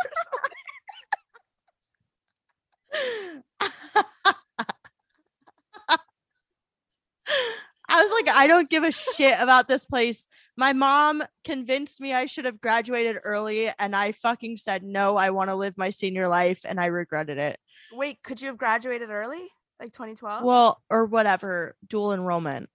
I 7.91 8.01
was 8.01 8.11
like, 8.11 8.35
I 8.35 8.47
don't 8.47 8.69
give 8.69 8.83
a 8.83 8.91
shit 8.91 9.35
about 9.39 9.67
this 9.67 9.85
place. 9.85 10.27
My 10.57 10.73
mom 10.73 11.23
convinced 11.43 11.99
me 11.99 12.13
I 12.13 12.25
should 12.25 12.45
have 12.45 12.61
graduated 12.61 13.17
early, 13.23 13.69
and 13.79 13.95
I 13.95 14.11
fucking 14.13 14.57
said 14.57 14.83
no. 14.83 15.17
I 15.17 15.31
want 15.31 15.49
to 15.49 15.55
live 15.55 15.77
my 15.77 15.89
senior 15.89 16.27
life, 16.27 16.61
and 16.65 16.79
I 16.79 16.85
regretted 16.87 17.37
it. 17.37 17.59
Wait, 17.91 18.23
could 18.23 18.41
you 18.41 18.47
have 18.47 18.57
graduated 18.57 19.09
early? 19.09 19.47
Like 19.79 19.93
2012? 19.93 20.43
Well, 20.43 20.81
or 20.89 21.05
whatever, 21.05 21.75
dual 21.87 22.13
enrollment. 22.13 22.69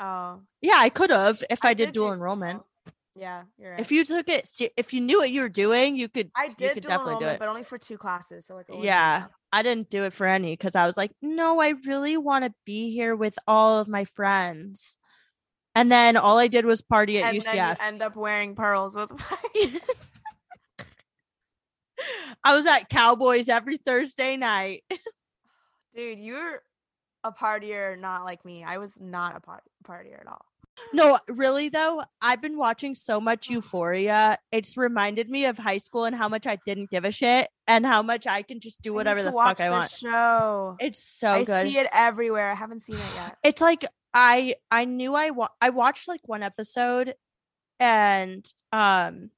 oh, 0.00 0.40
Yeah, 0.60 0.76
I 0.78 0.88
could 0.88 1.10
have 1.10 1.42
if 1.50 1.64
I, 1.64 1.74
did, 1.74 1.88
do 1.88 2.00
dual 2.00 2.12
enrollment. 2.12 2.62
Yeah, 3.16 3.42
you're 3.58 3.72
right. 3.72 3.80
If 3.80 3.92
you 3.92 4.04
took 4.04 4.28
it, 4.28 4.48
if 4.76 4.92
you 4.92 5.00
knew 5.00 5.18
what 5.18 5.30
you 5.30 5.42
were 5.42 5.48
doing, 5.48 5.94
you 5.94 6.08
could. 6.08 6.30
I 6.36 6.48
did 6.48 6.74
could 6.74 6.82
dual 6.82 6.90
definitely 6.90 7.24
do 7.24 7.30
it. 7.30 7.38
but 7.38 7.48
only 7.48 7.62
for 7.62 7.78
two 7.78 7.96
classes. 7.96 8.46
So 8.46 8.56
like, 8.56 8.66
Yeah. 8.72 9.26
I 9.54 9.62
didn't 9.62 9.88
do 9.88 10.02
it 10.02 10.12
for 10.12 10.26
any 10.26 10.54
because 10.54 10.74
I 10.74 10.84
was 10.84 10.96
like, 10.96 11.12
no, 11.22 11.60
I 11.60 11.74
really 11.86 12.16
want 12.16 12.44
to 12.44 12.52
be 12.66 12.92
here 12.92 13.14
with 13.14 13.38
all 13.46 13.78
of 13.78 13.86
my 13.86 14.04
friends. 14.04 14.98
And 15.76 15.92
then 15.92 16.16
all 16.16 16.38
I 16.38 16.48
did 16.48 16.66
was 16.66 16.82
party 16.82 17.22
at 17.22 17.32
and 17.32 17.40
UCF. 17.40 17.76
end 17.80 18.02
up 18.02 18.16
wearing 18.16 18.56
pearls 18.56 18.96
with. 18.96 19.10
I 22.42 22.56
was 22.56 22.66
at 22.66 22.88
Cowboys 22.88 23.48
every 23.48 23.76
Thursday 23.76 24.36
night. 24.36 24.82
Dude, 25.94 26.18
you're 26.18 26.60
a 27.22 27.30
partier, 27.30 27.96
not 27.96 28.24
like 28.24 28.44
me. 28.44 28.64
I 28.64 28.78
was 28.78 29.00
not 29.00 29.36
a 29.36 29.40
par- 29.40 29.62
partier 29.86 30.20
at 30.20 30.26
all. 30.26 30.44
No, 30.92 31.18
really 31.28 31.68
though, 31.68 32.02
I've 32.20 32.40
been 32.40 32.56
watching 32.56 32.94
so 32.94 33.20
much 33.20 33.48
Euphoria. 33.50 34.38
It's 34.52 34.76
reminded 34.76 35.28
me 35.28 35.46
of 35.46 35.58
high 35.58 35.78
school 35.78 36.04
and 36.04 36.14
how 36.14 36.28
much 36.28 36.46
I 36.46 36.58
didn't 36.66 36.90
give 36.90 37.04
a 37.04 37.10
shit 37.10 37.48
and 37.66 37.84
how 37.84 38.02
much 38.02 38.26
I 38.26 38.42
can 38.42 38.60
just 38.60 38.82
do 38.82 38.92
whatever 38.94 39.22
the 39.22 39.32
watch 39.32 39.58
fuck 39.58 39.66
I 39.66 39.70
want. 39.70 39.90
Show. 39.90 40.76
It's 40.80 41.02
so 41.02 41.28
I 41.30 41.44
good. 41.44 41.54
I 41.54 41.64
see 41.64 41.78
it 41.78 41.88
everywhere. 41.92 42.50
I 42.50 42.54
haven't 42.54 42.82
seen 42.84 42.96
it 42.96 43.14
yet. 43.14 43.36
it's 43.42 43.60
like 43.60 43.84
I 44.12 44.54
I 44.70 44.84
knew 44.84 45.14
I 45.14 45.30
wa- 45.30 45.48
I 45.60 45.70
watched 45.70 46.06
like 46.08 46.20
one 46.26 46.42
episode 46.42 47.14
and 47.80 48.46
um 48.72 49.30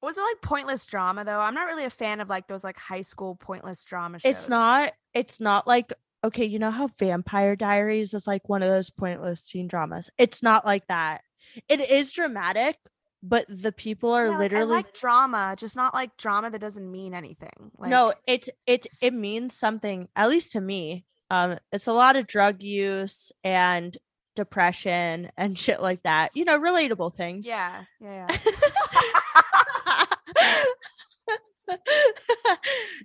Was 0.00 0.16
it 0.16 0.20
like 0.20 0.40
pointless 0.42 0.86
drama 0.86 1.24
though? 1.24 1.40
I'm 1.40 1.54
not 1.54 1.66
really 1.66 1.84
a 1.84 1.90
fan 1.90 2.20
of 2.20 2.28
like 2.28 2.46
those 2.46 2.62
like 2.64 2.78
high 2.78 3.02
school 3.02 3.34
pointless 3.34 3.84
drama 3.84 4.18
shows. 4.20 4.30
it's 4.30 4.48
not 4.48 4.92
it's 5.14 5.40
not 5.40 5.66
like 5.66 5.92
okay 6.24 6.44
you 6.44 6.58
know 6.58 6.70
how 6.70 6.88
vampire 6.98 7.56
diaries 7.56 8.14
is 8.14 8.26
like 8.26 8.48
one 8.48 8.62
of 8.62 8.68
those 8.68 8.90
pointless 8.90 9.46
teen 9.46 9.66
dramas 9.68 10.10
it's 10.18 10.42
not 10.42 10.64
like 10.64 10.86
that 10.88 11.22
it 11.68 11.90
is 11.90 12.12
dramatic 12.12 12.76
but 13.22 13.44
the 13.48 13.72
people 13.72 14.12
are 14.12 14.24
Yeah, 14.26 14.30
like, 14.30 14.38
literally 14.40 14.72
I 14.72 14.76
like 14.76 14.94
drama, 14.94 15.54
just 15.56 15.76
not 15.76 15.94
like 15.94 16.16
drama 16.16 16.50
that 16.50 16.60
doesn't 16.60 16.90
mean 16.90 17.14
anything. 17.14 17.70
Like, 17.78 17.90
no 17.90 18.12
it's 18.26 18.50
it 18.66 18.86
it 19.00 19.14
means 19.14 19.54
something 19.54 20.08
at 20.16 20.28
least 20.28 20.52
to 20.52 20.60
me 20.60 21.04
um 21.30 21.56
it's 21.70 21.86
a 21.86 21.92
lot 21.92 22.16
of 22.16 22.26
drug 22.26 22.62
use 22.62 23.30
and 23.44 23.96
depression 24.34 25.30
and 25.36 25.58
shit 25.58 25.80
like 25.80 26.02
that 26.02 26.30
you 26.34 26.44
know 26.44 26.58
relatable 26.58 27.14
things 27.14 27.46
Yeah, 27.46 27.84
yeah, 28.00 28.26
yeah. 28.28 28.38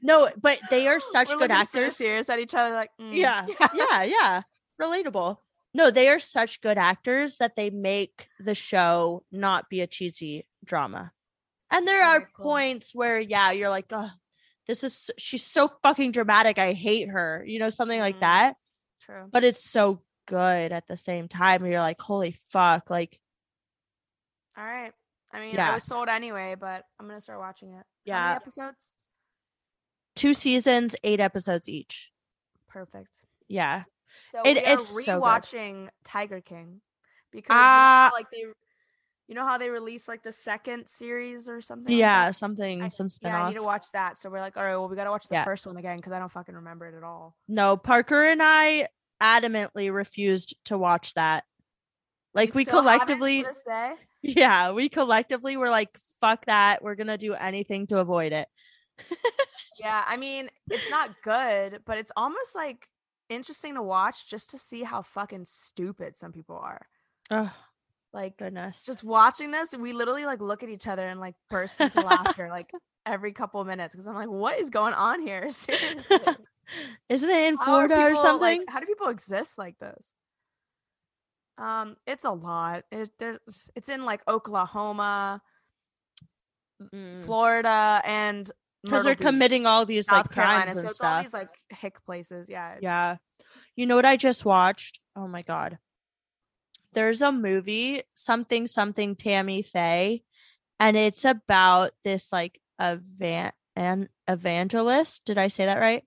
no, 0.07 0.29
but 0.41 0.57
they 0.71 0.87
are 0.87 0.99
such 1.15 1.29
We're 1.29 1.35
good 1.39 1.49
looking 1.51 1.67
so 1.67 1.79
actors. 1.81 1.97
serious 1.97 2.29
at 2.29 2.39
each 2.39 2.55
other, 2.55 2.73
like 2.73 2.89
mm, 2.99 3.13
Yeah. 3.15 3.45
yeah, 3.75 4.03
yeah. 4.03 4.41
Relatable. 4.81 5.37
No, 5.73 5.91
they 5.91 6.07
are 6.09 6.19
such 6.19 6.61
good 6.61 6.77
actors 6.77 7.37
that 7.37 7.55
they 7.55 7.69
make 7.69 8.29
the 8.39 8.55
show 8.55 9.23
not 9.31 9.69
be 9.69 9.81
a 9.81 9.87
cheesy 9.87 10.47
drama. 10.65 11.11
And 11.69 11.85
there 11.87 11.99
Very 12.01 12.23
are 12.23 12.29
cool. 12.35 12.45
points 12.45 12.95
where, 12.95 13.19
yeah, 13.19 13.51
you're 13.51 13.69
like, 13.69 13.85
oh, 13.91 14.09
this 14.67 14.83
is 14.83 15.11
she's 15.17 15.45
so 15.45 15.69
fucking 15.83 16.13
dramatic. 16.13 16.57
I 16.57 16.73
hate 16.73 17.09
her, 17.09 17.43
you 17.45 17.59
know, 17.59 17.69
something 17.69 17.99
like 17.99 18.15
Mhm. 18.17 18.21
that. 18.21 18.55
True. 19.01 19.27
But 19.31 19.43
it's 19.43 19.69
so 19.69 20.01
good 20.27 20.71
at 20.71 20.87
the 20.87 20.97
same 20.97 21.27
time. 21.27 21.65
You're 21.65 21.79
like, 21.81 22.01
holy 22.01 22.31
fuck. 22.51 22.89
Like, 22.89 23.19
All 24.57 24.63
right. 24.65 24.91
I 25.33 25.39
mean, 25.41 25.53
Yeah. 25.55 25.69
I 25.71 25.73
was 25.75 25.83
sold 25.83 26.07
anyway, 26.09 26.55
but 26.59 26.83
I'm 26.99 27.07
gonna 27.07 27.21
start 27.21 27.39
watching 27.39 27.73
it. 27.73 27.85
Yeah. 28.05 28.35
episodes? 28.35 28.93
Two 30.17 30.33
seasons, 30.33 30.95
eight 31.03 31.19
episodes 31.19 31.69
each. 31.69 32.11
Perfect. 32.67 33.21
Yeah. 33.47 33.83
So 34.31 34.41
It- 34.43 34.57
it's 34.57 35.05
so 35.05 35.21
rewatching 35.21 35.89
Tiger 36.03 36.41
King 36.41 36.81
because 37.31 37.55
ah. 37.57 38.09
how, 38.11 38.17
like 38.17 38.29
they, 38.31 38.39
you 39.27 39.35
know 39.35 39.45
how 39.45 39.57
they 39.57 39.69
release 39.69 40.07
like 40.07 40.23
the 40.23 40.31
second 40.31 40.87
series 40.87 41.47
or 41.47 41.61
something. 41.61 41.95
Yeah. 41.95 42.27
that? 42.27 42.35
Something, 42.35 42.81
I- 42.81 42.87
some 42.89 43.09
Yeah, 43.21 43.43
I 43.43 43.47
need 43.49 43.55
to 43.55 43.63
watch 43.63 43.91
that. 43.93 44.19
So 44.19 44.29
we're 44.29 44.39
like, 44.39 44.57
all 44.57 44.63
right, 44.63 44.75
well, 44.75 44.89
we 44.89 44.95
gotta 44.95 45.11
watch 45.11 45.27
the 45.27 45.35
Yeah. 45.35 45.45
first 45.45 45.65
one 45.65 45.77
again 45.77 45.97
because 45.97 46.11
I 46.13 46.19
don't 46.19 46.31
fucking 46.31 46.55
remember 46.55 46.87
it 46.87 46.95
at 46.95 47.03
all. 47.03 47.35
No, 47.47 47.77
Parker 47.77 48.23
and 48.23 48.41
I 48.43 48.87
adamantly 49.21 49.93
refused 49.93 50.55
to 50.65 50.77
watch 50.77 51.13
that. 51.13 51.43
Like 52.33 52.49
You 52.49 52.57
we 52.57 52.65
still 52.65 52.81
have 52.83 53.01
it 53.03 53.07
to 53.07 53.15
collectively? 53.15 53.45
Yeah, 54.23 54.71
we 54.71 54.89
collectively 54.89 55.57
were 55.57 55.69
like, 55.69 55.89
fuck 56.19 56.45
that. 56.47 56.83
We're 56.83 56.95
gonna 56.95 57.17
do 57.17 57.33
anything 57.33 57.87
to 57.87 57.99
avoid 57.99 58.33
it. 58.33 58.47
Yeah, 59.79 60.03
I 60.07 60.17
mean, 60.17 60.49
it's 60.71 60.89
not 60.89 61.11
good, 61.23 61.81
but 61.85 61.97
it's 61.97 62.11
almost 62.17 62.55
like 62.55 62.87
interesting 63.29 63.75
to 63.75 63.83
watch 63.83 64.27
just 64.29 64.49
to 64.51 64.57
see 64.57 64.83
how 64.83 65.01
fucking 65.01 65.45
stupid 65.45 66.15
some 66.15 66.31
people 66.31 66.57
are. 66.57 66.87
Oh 67.29 67.51
Like 68.13 68.37
goodness. 68.37 68.83
just 68.85 69.03
watching 69.03 69.51
this, 69.51 69.69
we 69.77 69.93
literally 69.93 70.25
like 70.25 70.41
look 70.41 70.63
at 70.63 70.69
each 70.69 70.87
other 70.87 71.07
and 71.07 71.19
like 71.19 71.35
burst 71.49 71.79
into 71.81 72.01
laughter 72.01 72.47
like 72.49 72.71
every 73.05 73.33
couple 73.33 73.61
of 73.61 73.67
minutes 73.67 73.93
because 73.93 74.07
I'm 74.07 74.15
like, 74.15 74.29
what 74.29 74.59
is 74.59 74.69
going 74.69 74.93
on 74.93 75.21
here? 75.21 75.49
Seriously. 75.51 76.17
Isn't 77.09 77.29
it 77.29 77.47
in 77.47 77.57
How 77.57 77.63
Florida 77.65 77.93
or 77.95 77.97
people, 78.09 78.09
like- 78.09 78.25
something? 78.25 78.63
how 78.67 78.79
do 78.79 78.85
people 78.87 79.07
exist 79.09 79.57
like 79.57 79.77
this? 79.79 80.07
Um, 81.57 81.95
it's 82.05 82.25
a 82.25 82.31
lot. 82.31 82.83
It, 82.91 83.09
there's, 83.19 83.39
it's 83.75 83.89
in 83.89 84.05
like 84.05 84.21
Oklahoma, 84.27 85.41
Mm. 86.93 87.23
Florida, 87.23 88.01
and 88.05 88.51
Because 88.83 89.03
they're 89.03 89.15
Beach, 89.15 89.25
committing 89.25 89.65
all 89.65 89.85
these 89.85 90.05
South 90.05 90.27
like 90.27 90.31
Carolina. 90.31 90.59
crimes 90.71 90.73
so 90.73 90.79
and 90.79 90.87
all 90.87 90.93
stuff. 90.93 91.23
these 91.23 91.33
like 91.33 91.49
hick 91.69 92.03
places. 92.05 92.47
Yeah. 92.49 92.75
Yeah. 92.81 93.17
You 93.75 93.85
know 93.85 93.95
what 93.95 94.05
I 94.05 94.15
just 94.17 94.45
watched? 94.45 94.99
Oh 95.15 95.27
my 95.27 95.41
god. 95.41 95.77
There's 96.93 97.21
a 97.21 97.31
movie, 97.31 98.01
something 98.15 98.67
something 98.67 99.15
Tammy 99.15 99.61
Faye, 99.61 100.23
and 100.79 100.95
it's 100.97 101.25
about 101.25 101.91
this 102.03 102.31
like 102.31 102.59
evan- 102.79 103.51
an 103.75 104.09
evangelist. 104.27 105.25
Did 105.25 105.37
I 105.37 105.49
say 105.49 105.65
that 105.65 105.79
right? 105.79 106.03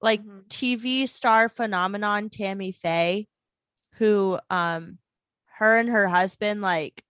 Like 0.00 0.22
Mhm. 0.24 0.48
TV 0.48 1.06
star 1.08 1.48
phenomenon 1.48 2.30
Tammy 2.30 2.72
Faye, 2.72 3.28
who 3.94 4.38
um 4.48 4.98
her 5.58 5.76
and 5.76 5.88
her 5.88 6.08
husband 6.08 6.62
like 6.62 7.04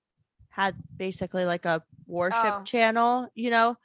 had 0.51 0.75
basically 0.97 1.45
like 1.45 1.65
a 1.65 1.83
worship 2.07 2.55
Oh. 2.61 2.62
channel, 2.65 3.29
you 3.35 3.51
know? 3.51 3.77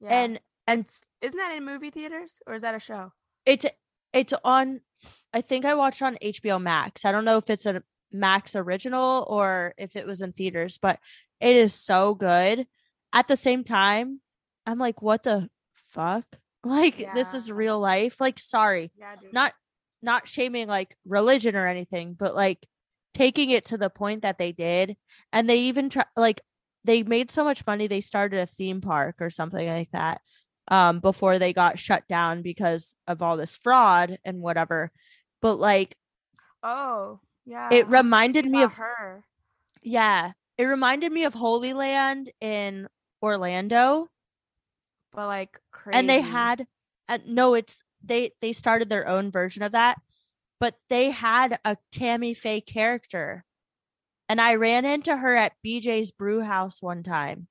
Yeah. 0.00 0.08
And 0.10 0.40
and 0.70 0.86
isn't 1.20 1.36
that 1.36 1.54
in 1.56 1.64
movie 1.64 1.90
theaters 1.90 2.38
or 2.46 2.54
is 2.54 2.62
that 2.62 2.74
a 2.74 2.80
show? 2.80 3.12
it's 3.46 3.66
it's 4.12 4.34
on 4.44 4.80
I 5.32 5.40
think 5.40 5.64
I 5.64 5.74
watched 5.74 6.02
on 6.02 6.16
HBO 6.22 6.60
Max. 6.60 7.04
I 7.04 7.12
don't 7.12 7.24
know 7.24 7.38
if 7.38 7.48
it's 7.48 7.66
a 7.66 7.82
Max 8.12 8.56
original 8.56 9.26
or 9.30 9.74
if 9.78 9.96
it 9.96 10.06
was 10.06 10.20
in 10.20 10.32
theaters, 10.32 10.78
but 10.78 10.98
it 11.40 11.56
is 11.56 11.72
so 11.72 12.14
good. 12.14 12.66
At 13.12 13.28
the 13.28 13.36
same 13.36 13.64
time, 13.64 14.20
I'm 14.66 14.78
like, 14.78 15.02
what 15.02 15.22
the 15.22 15.48
fuck? 15.74 16.24
Like 16.62 16.98
this 17.14 17.32
is 17.32 17.50
real 17.50 17.80
life. 17.80 18.20
Like, 18.20 18.38
sorry, 18.38 18.92
Yeah, 18.94 19.14
not 19.32 19.54
not 20.02 20.28
shaming 20.28 20.68
like 20.68 20.94
religion 21.06 21.56
or 21.56 21.66
anything, 21.66 22.12
but 22.12 22.34
like 22.34 22.66
taking 23.14 23.48
it 23.48 23.64
to 23.66 23.78
the 23.78 23.88
point 23.88 24.20
that 24.22 24.36
they 24.36 24.52
did. 24.52 24.98
And 25.32 25.48
they 25.48 25.60
even 25.60 25.88
try 25.88 26.04
like 26.18 26.42
they 26.84 27.02
made 27.02 27.30
so 27.30 27.44
much 27.44 27.66
money 27.66 27.86
they 27.86 28.02
started 28.02 28.40
a 28.40 28.44
theme 28.46 28.82
park 28.82 29.16
or 29.20 29.30
something 29.30 29.66
like 29.66 29.90
that 29.92 30.20
um 30.70 31.00
before 31.00 31.38
they 31.38 31.52
got 31.52 31.78
shut 31.78 32.06
down 32.08 32.42
because 32.42 32.96
of 33.06 33.22
all 33.22 33.36
this 33.36 33.56
fraud 33.56 34.18
and 34.24 34.40
whatever. 34.40 34.90
But 35.42 35.54
like 35.56 35.96
Oh, 36.62 37.20
yeah. 37.46 37.70
it 37.72 37.88
reminded 37.88 38.46
me 38.46 38.62
of 38.62 38.74
her. 38.74 39.24
yeah, 39.82 40.32
it 40.58 40.64
reminded 40.64 41.10
me 41.10 41.24
of 41.24 41.34
Holy 41.34 41.72
Land 41.72 42.30
in 42.40 42.86
Orlando. 43.22 44.08
But 45.12 45.26
like 45.26 45.58
crazy. 45.72 45.98
and 45.98 46.08
they 46.08 46.20
had 46.20 46.66
uh, 47.08 47.18
no 47.26 47.54
it's 47.54 47.82
they 48.04 48.30
they 48.40 48.52
started 48.52 48.88
their 48.88 49.08
own 49.08 49.30
version 49.30 49.62
of 49.62 49.72
that 49.72 49.98
but 50.60 50.74
they 50.88 51.10
had 51.10 51.58
a 51.64 51.76
tammy 51.90 52.32
faye 52.32 52.60
character 52.60 53.44
and 54.28 54.40
i 54.40 54.54
ran 54.54 54.84
into 54.84 55.14
her 55.16 55.34
at 55.34 55.52
bj's 55.66 56.10
brew 56.12 56.40
house 56.40 56.80
one 56.80 57.02
time 57.02 57.48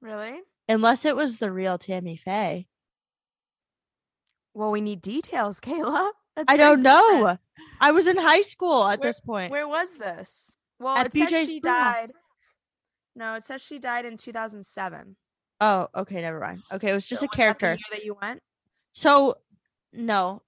really. 0.00 0.40
Unless 0.68 1.04
it 1.04 1.16
was 1.16 1.38
the 1.38 1.50
real 1.52 1.78
tammy 1.78 2.16
faye 2.16 2.66
Well, 4.54 4.70
we 4.70 4.80
need 4.80 5.00
details, 5.02 5.60
Kayla. 5.66 6.10
That's 6.34 6.52
i 6.52 6.56
don't 6.56 6.82
different. 6.82 7.22
know 7.22 7.38
i 7.80 7.92
was 7.92 8.06
in 8.06 8.18
high 8.18 8.42
school 8.42 8.84
at 8.86 9.00
Where- 9.00 9.08
this 9.08 9.20
point 9.20 9.50
Where 9.50 9.66
was 9.68 9.96
this? 9.96 10.52
Well, 10.78 10.94
At 10.98 11.06
it 11.06 11.12
says 11.14 11.30
BJ's 11.30 11.48
she 11.48 11.60
Brew 11.60 11.72
House. 11.72 11.96
died. 11.96 12.10
No, 13.14 13.34
it 13.36 13.42
says 13.44 13.62
she 13.62 13.78
died 13.78 14.04
in 14.04 14.18
2007. 14.18 15.16
oh 15.62 15.88
okay 15.96 16.20
never 16.20 16.38
mind 16.40 16.62
okay 16.70 16.90
it 16.90 16.92
was 16.92 17.06
just 17.06 17.20
So 17.20 17.24
a 17.26 17.28
that 17.28 17.36
character 17.36 17.66
year 17.68 17.78
that 17.90 18.04
you 18.04 18.14
went. 18.20 18.42
so 18.92 19.36
no 19.94 20.42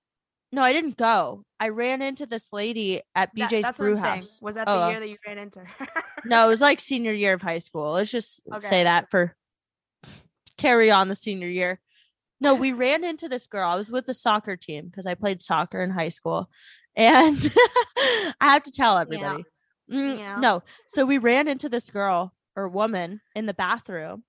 no 0.52 0.62
i 0.62 0.74
didn't 0.74 0.98
go 0.98 1.44
i 1.58 1.70
ran 1.70 2.02
into 2.02 2.26
this 2.26 2.52
lady 2.52 3.00
at 3.14 3.30
That- 3.34 3.50
bj's 3.50 3.62
that's 3.62 3.78
brew 3.78 3.92
what 3.92 3.98
I'm 4.00 4.04
saying. 4.04 4.16
house 4.16 4.38
Was 4.42 4.54
that 4.56 4.68
Oh, 4.68 4.80
the 4.80 4.90
year 4.90 5.00
that 5.00 5.08
you 5.08 5.16
ran 5.26 5.38
into 5.38 5.60
her? 5.60 5.86
No, 6.26 6.44
it 6.44 6.48
was 6.50 6.60
like 6.68 6.80
senior 6.80 7.12
year 7.12 7.32
of 7.32 7.40
high 7.40 7.58
school. 7.60 7.92
Let's 7.92 8.10
just 8.10 8.42
Okay. 8.52 8.58
say 8.58 8.82
that 8.84 9.10
for 9.10 9.34
carry 10.58 10.90
on 10.90 11.08
the 11.08 11.14
senior 11.14 11.48
year. 11.48 11.80
No, 12.40 12.54
we 12.54 12.72
ran 12.72 13.02
into 13.04 13.28
this 13.28 13.46
girl. 13.46 13.68
I 13.68 13.76
was 13.76 13.90
with 13.90 14.06
the 14.06 14.14
soccer 14.14 14.56
team 14.56 14.86
because 14.86 15.06
I 15.06 15.14
played 15.14 15.42
soccer 15.42 15.82
in 15.82 15.90
high 15.90 16.10
school. 16.10 16.48
And 16.94 17.36
I 17.96 18.34
have 18.40 18.62
to 18.64 18.70
tell 18.70 18.98
everybody. 18.98 19.44
Mm, 19.90 20.18
Yeah. 20.18 20.36
No. 20.38 20.62
So 20.86 21.04
we 21.06 21.18
ran 21.18 21.48
into 21.48 21.68
this 21.68 21.90
girl 21.90 22.34
or 22.54 22.68
woman 22.68 23.20
in 23.34 23.46
the 23.46 23.54
bathroom 23.54 24.24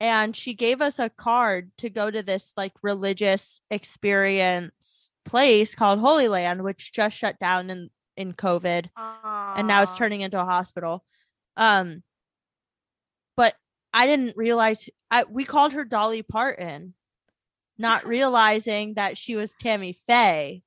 and 0.00 0.34
she 0.36 0.54
gave 0.54 0.80
us 0.80 0.98
a 0.98 1.08
card 1.10 1.70
to 1.78 1.88
go 1.90 2.10
to 2.10 2.22
this 2.22 2.52
like 2.56 2.72
religious 2.82 3.60
experience 3.70 5.10
place 5.24 5.74
called 5.74 6.00
Holy 6.00 6.28
Land, 6.28 6.62
which 6.64 6.92
just 6.92 7.16
shut 7.16 7.38
down 7.38 7.70
in 7.70 7.90
in 8.16 8.32
COVID 8.34 8.90
and 9.56 9.66
now 9.68 9.82
it's 9.82 9.96
turning 9.96 10.20
into 10.20 10.40
a 10.40 10.44
hospital. 10.44 11.04
Um, 11.56 12.02
I 13.94 14.06
didn't 14.06 14.36
realize 14.36 14.88
I 15.10 15.24
we 15.24 15.44
called 15.44 15.72
her 15.74 15.84
Dolly 15.84 16.22
Parton, 16.22 16.94
not 17.78 18.06
realizing 18.06 18.94
that 18.94 19.18
she 19.18 19.36
was 19.36 19.52
Tammy 19.52 19.98
Faye. 20.06 20.62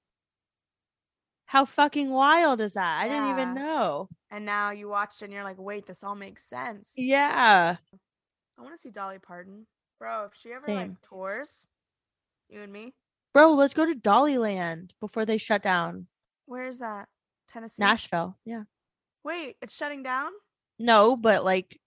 How 1.47 1.65
fucking 1.65 2.09
wild 2.09 2.59
is 2.59 2.73
that? 2.73 3.01
I 3.03 3.07
didn't 3.07 3.29
even 3.29 3.53
know. 3.53 4.09
And 4.31 4.45
now 4.45 4.71
you 4.71 4.89
watched 4.89 5.21
and 5.21 5.31
you're 5.31 5.43
like, 5.43 5.59
wait, 5.59 5.85
this 5.85 6.03
all 6.03 6.15
makes 6.15 6.43
sense. 6.43 6.91
Yeah. 6.95 7.77
I 8.57 8.61
want 8.61 8.73
to 8.75 8.81
see 8.81 8.89
Dolly 8.89 9.19
Parton. 9.19 9.67
Bro, 9.99 10.25
if 10.25 10.31
she 10.39 10.51
ever 10.51 10.65
Same. 10.65 10.75
like 10.75 11.01
tours, 11.03 11.69
you 12.49 12.61
and 12.61 12.73
me, 12.73 12.93
Bro, 13.33 13.51
let's 13.53 13.73
go 13.73 13.85
to 13.85 13.93
Dollyland 13.95 14.91
before 14.99 15.25
they 15.25 15.38
shut 15.38 15.61
down. 15.61 16.07
where 16.45 16.65
is 16.65 16.79
that? 16.79 17.07
Tennessee? 17.47 17.75
Nashville. 17.81 18.38
Yeah. 18.43 18.63
Wait, 19.23 19.55
it's 19.61 19.75
shutting 19.75 20.03
down? 20.03 20.31
No, 20.79 21.15
but 21.15 21.43
like 21.45 21.79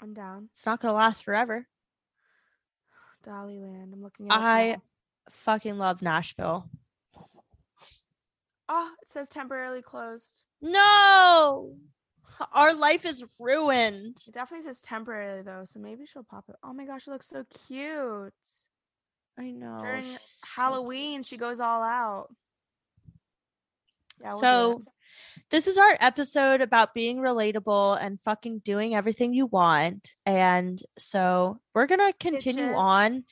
I'm 0.00 0.14
down. 0.14 0.48
it's 0.52 0.66
not 0.66 0.80
gonna 0.80 0.94
last 0.94 1.24
forever. 1.24 1.66
Dollyland. 3.26 3.92
I'm 3.92 4.02
looking 4.02 4.30
at 4.30 4.38
I 4.38 4.76
fucking 5.30 5.78
love 5.78 6.02
Nashville. 6.02 6.68
Oh, 8.68 8.90
it 9.02 9.10
says 9.10 9.28
temporarily 9.28 9.82
closed. 9.82 10.42
No. 10.60 11.76
Our 12.52 12.74
life 12.74 13.06
is 13.06 13.24
ruined. 13.38 14.22
It 14.26 14.34
definitely 14.34 14.66
says 14.66 14.80
temporarily 14.80 15.42
though, 15.42 15.62
so 15.64 15.78
maybe 15.78 16.04
she'll 16.06 16.24
pop 16.24 16.44
it. 16.48 16.56
Oh 16.62 16.72
my 16.72 16.84
gosh, 16.84 17.06
it 17.06 17.10
looks 17.10 17.28
so 17.28 17.44
cute. 17.66 18.34
I 19.38 19.50
know. 19.50 19.78
During 19.80 20.02
she's 20.02 20.20
so 20.20 20.62
Halloween, 20.62 21.22
she 21.22 21.36
goes 21.36 21.60
all 21.60 21.82
out. 21.82 22.28
Yeah, 24.20 24.28
we'll 24.28 24.38
So. 24.40 24.82
This 25.50 25.66
is 25.66 25.78
our 25.78 25.96
episode 26.00 26.60
about 26.60 26.94
being 26.94 27.18
relatable 27.18 27.98
and 28.00 28.20
fucking 28.20 28.60
doing 28.60 28.94
everything 28.94 29.32
you 29.34 29.46
want. 29.46 30.12
And 30.24 30.82
so 30.98 31.58
we're 31.74 31.86
going 31.86 32.00
to 32.00 32.14
continue 32.18 32.72
on. 32.72 33.24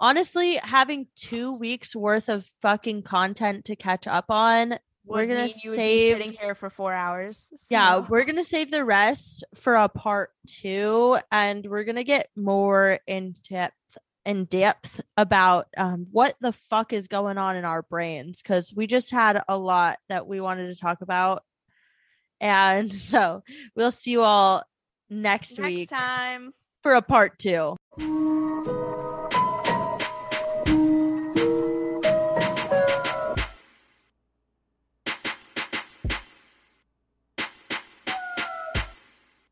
honestly, 0.00 0.54
having 0.56 1.08
two 1.16 1.56
weeks 1.58 1.94
worth 1.96 2.28
of 2.28 2.46
fucking 2.62 3.02
content 3.02 3.64
to 3.66 3.76
catch 3.76 4.06
up 4.06 4.26
on, 4.28 4.78
we're 5.04 5.20
Would 5.20 5.28
gonna 5.28 5.46
mean 5.46 5.54
you 5.64 5.70
would 5.70 5.76
be 5.76 5.82
save. 5.82 6.16
sitting 6.18 6.32
here 6.38 6.54
for 6.54 6.68
four 6.68 6.92
hours. 6.92 7.50
Yeah, 7.70 7.98
we're 7.98 8.24
gonna 8.24 8.44
save 8.44 8.70
the 8.70 8.84
rest 8.84 9.42
for 9.54 9.74
a 9.74 9.88
part 9.88 10.30
two, 10.46 11.16
and 11.32 11.64
we're 11.66 11.84
gonna 11.84 12.04
get 12.04 12.28
more 12.36 12.98
in 13.06 13.34
depth 13.48 13.96
in 14.24 14.44
depth 14.44 15.00
about 15.16 15.68
um, 15.76 16.06
what 16.10 16.34
the 16.40 16.52
fuck 16.52 16.92
is 16.92 17.08
going 17.08 17.38
on 17.38 17.56
in 17.56 17.64
our 17.64 17.82
brains 17.82 18.42
because 18.42 18.74
we 18.74 18.86
just 18.86 19.10
had 19.10 19.42
a 19.48 19.58
lot 19.58 19.98
that 20.08 20.26
we 20.26 20.40
wanted 20.40 20.68
to 20.68 20.76
talk 20.76 21.00
about, 21.00 21.42
and 22.40 22.92
so 22.92 23.42
we'll 23.74 23.92
see 23.92 24.12
you 24.12 24.22
all 24.22 24.62
next, 25.10 25.58
next 25.58 25.70
week 25.70 25.88
time. 25.88 26.52
for 26.82 26.94
a 26.94 27.02
part 27.02 27.38
two. 27.38 27.76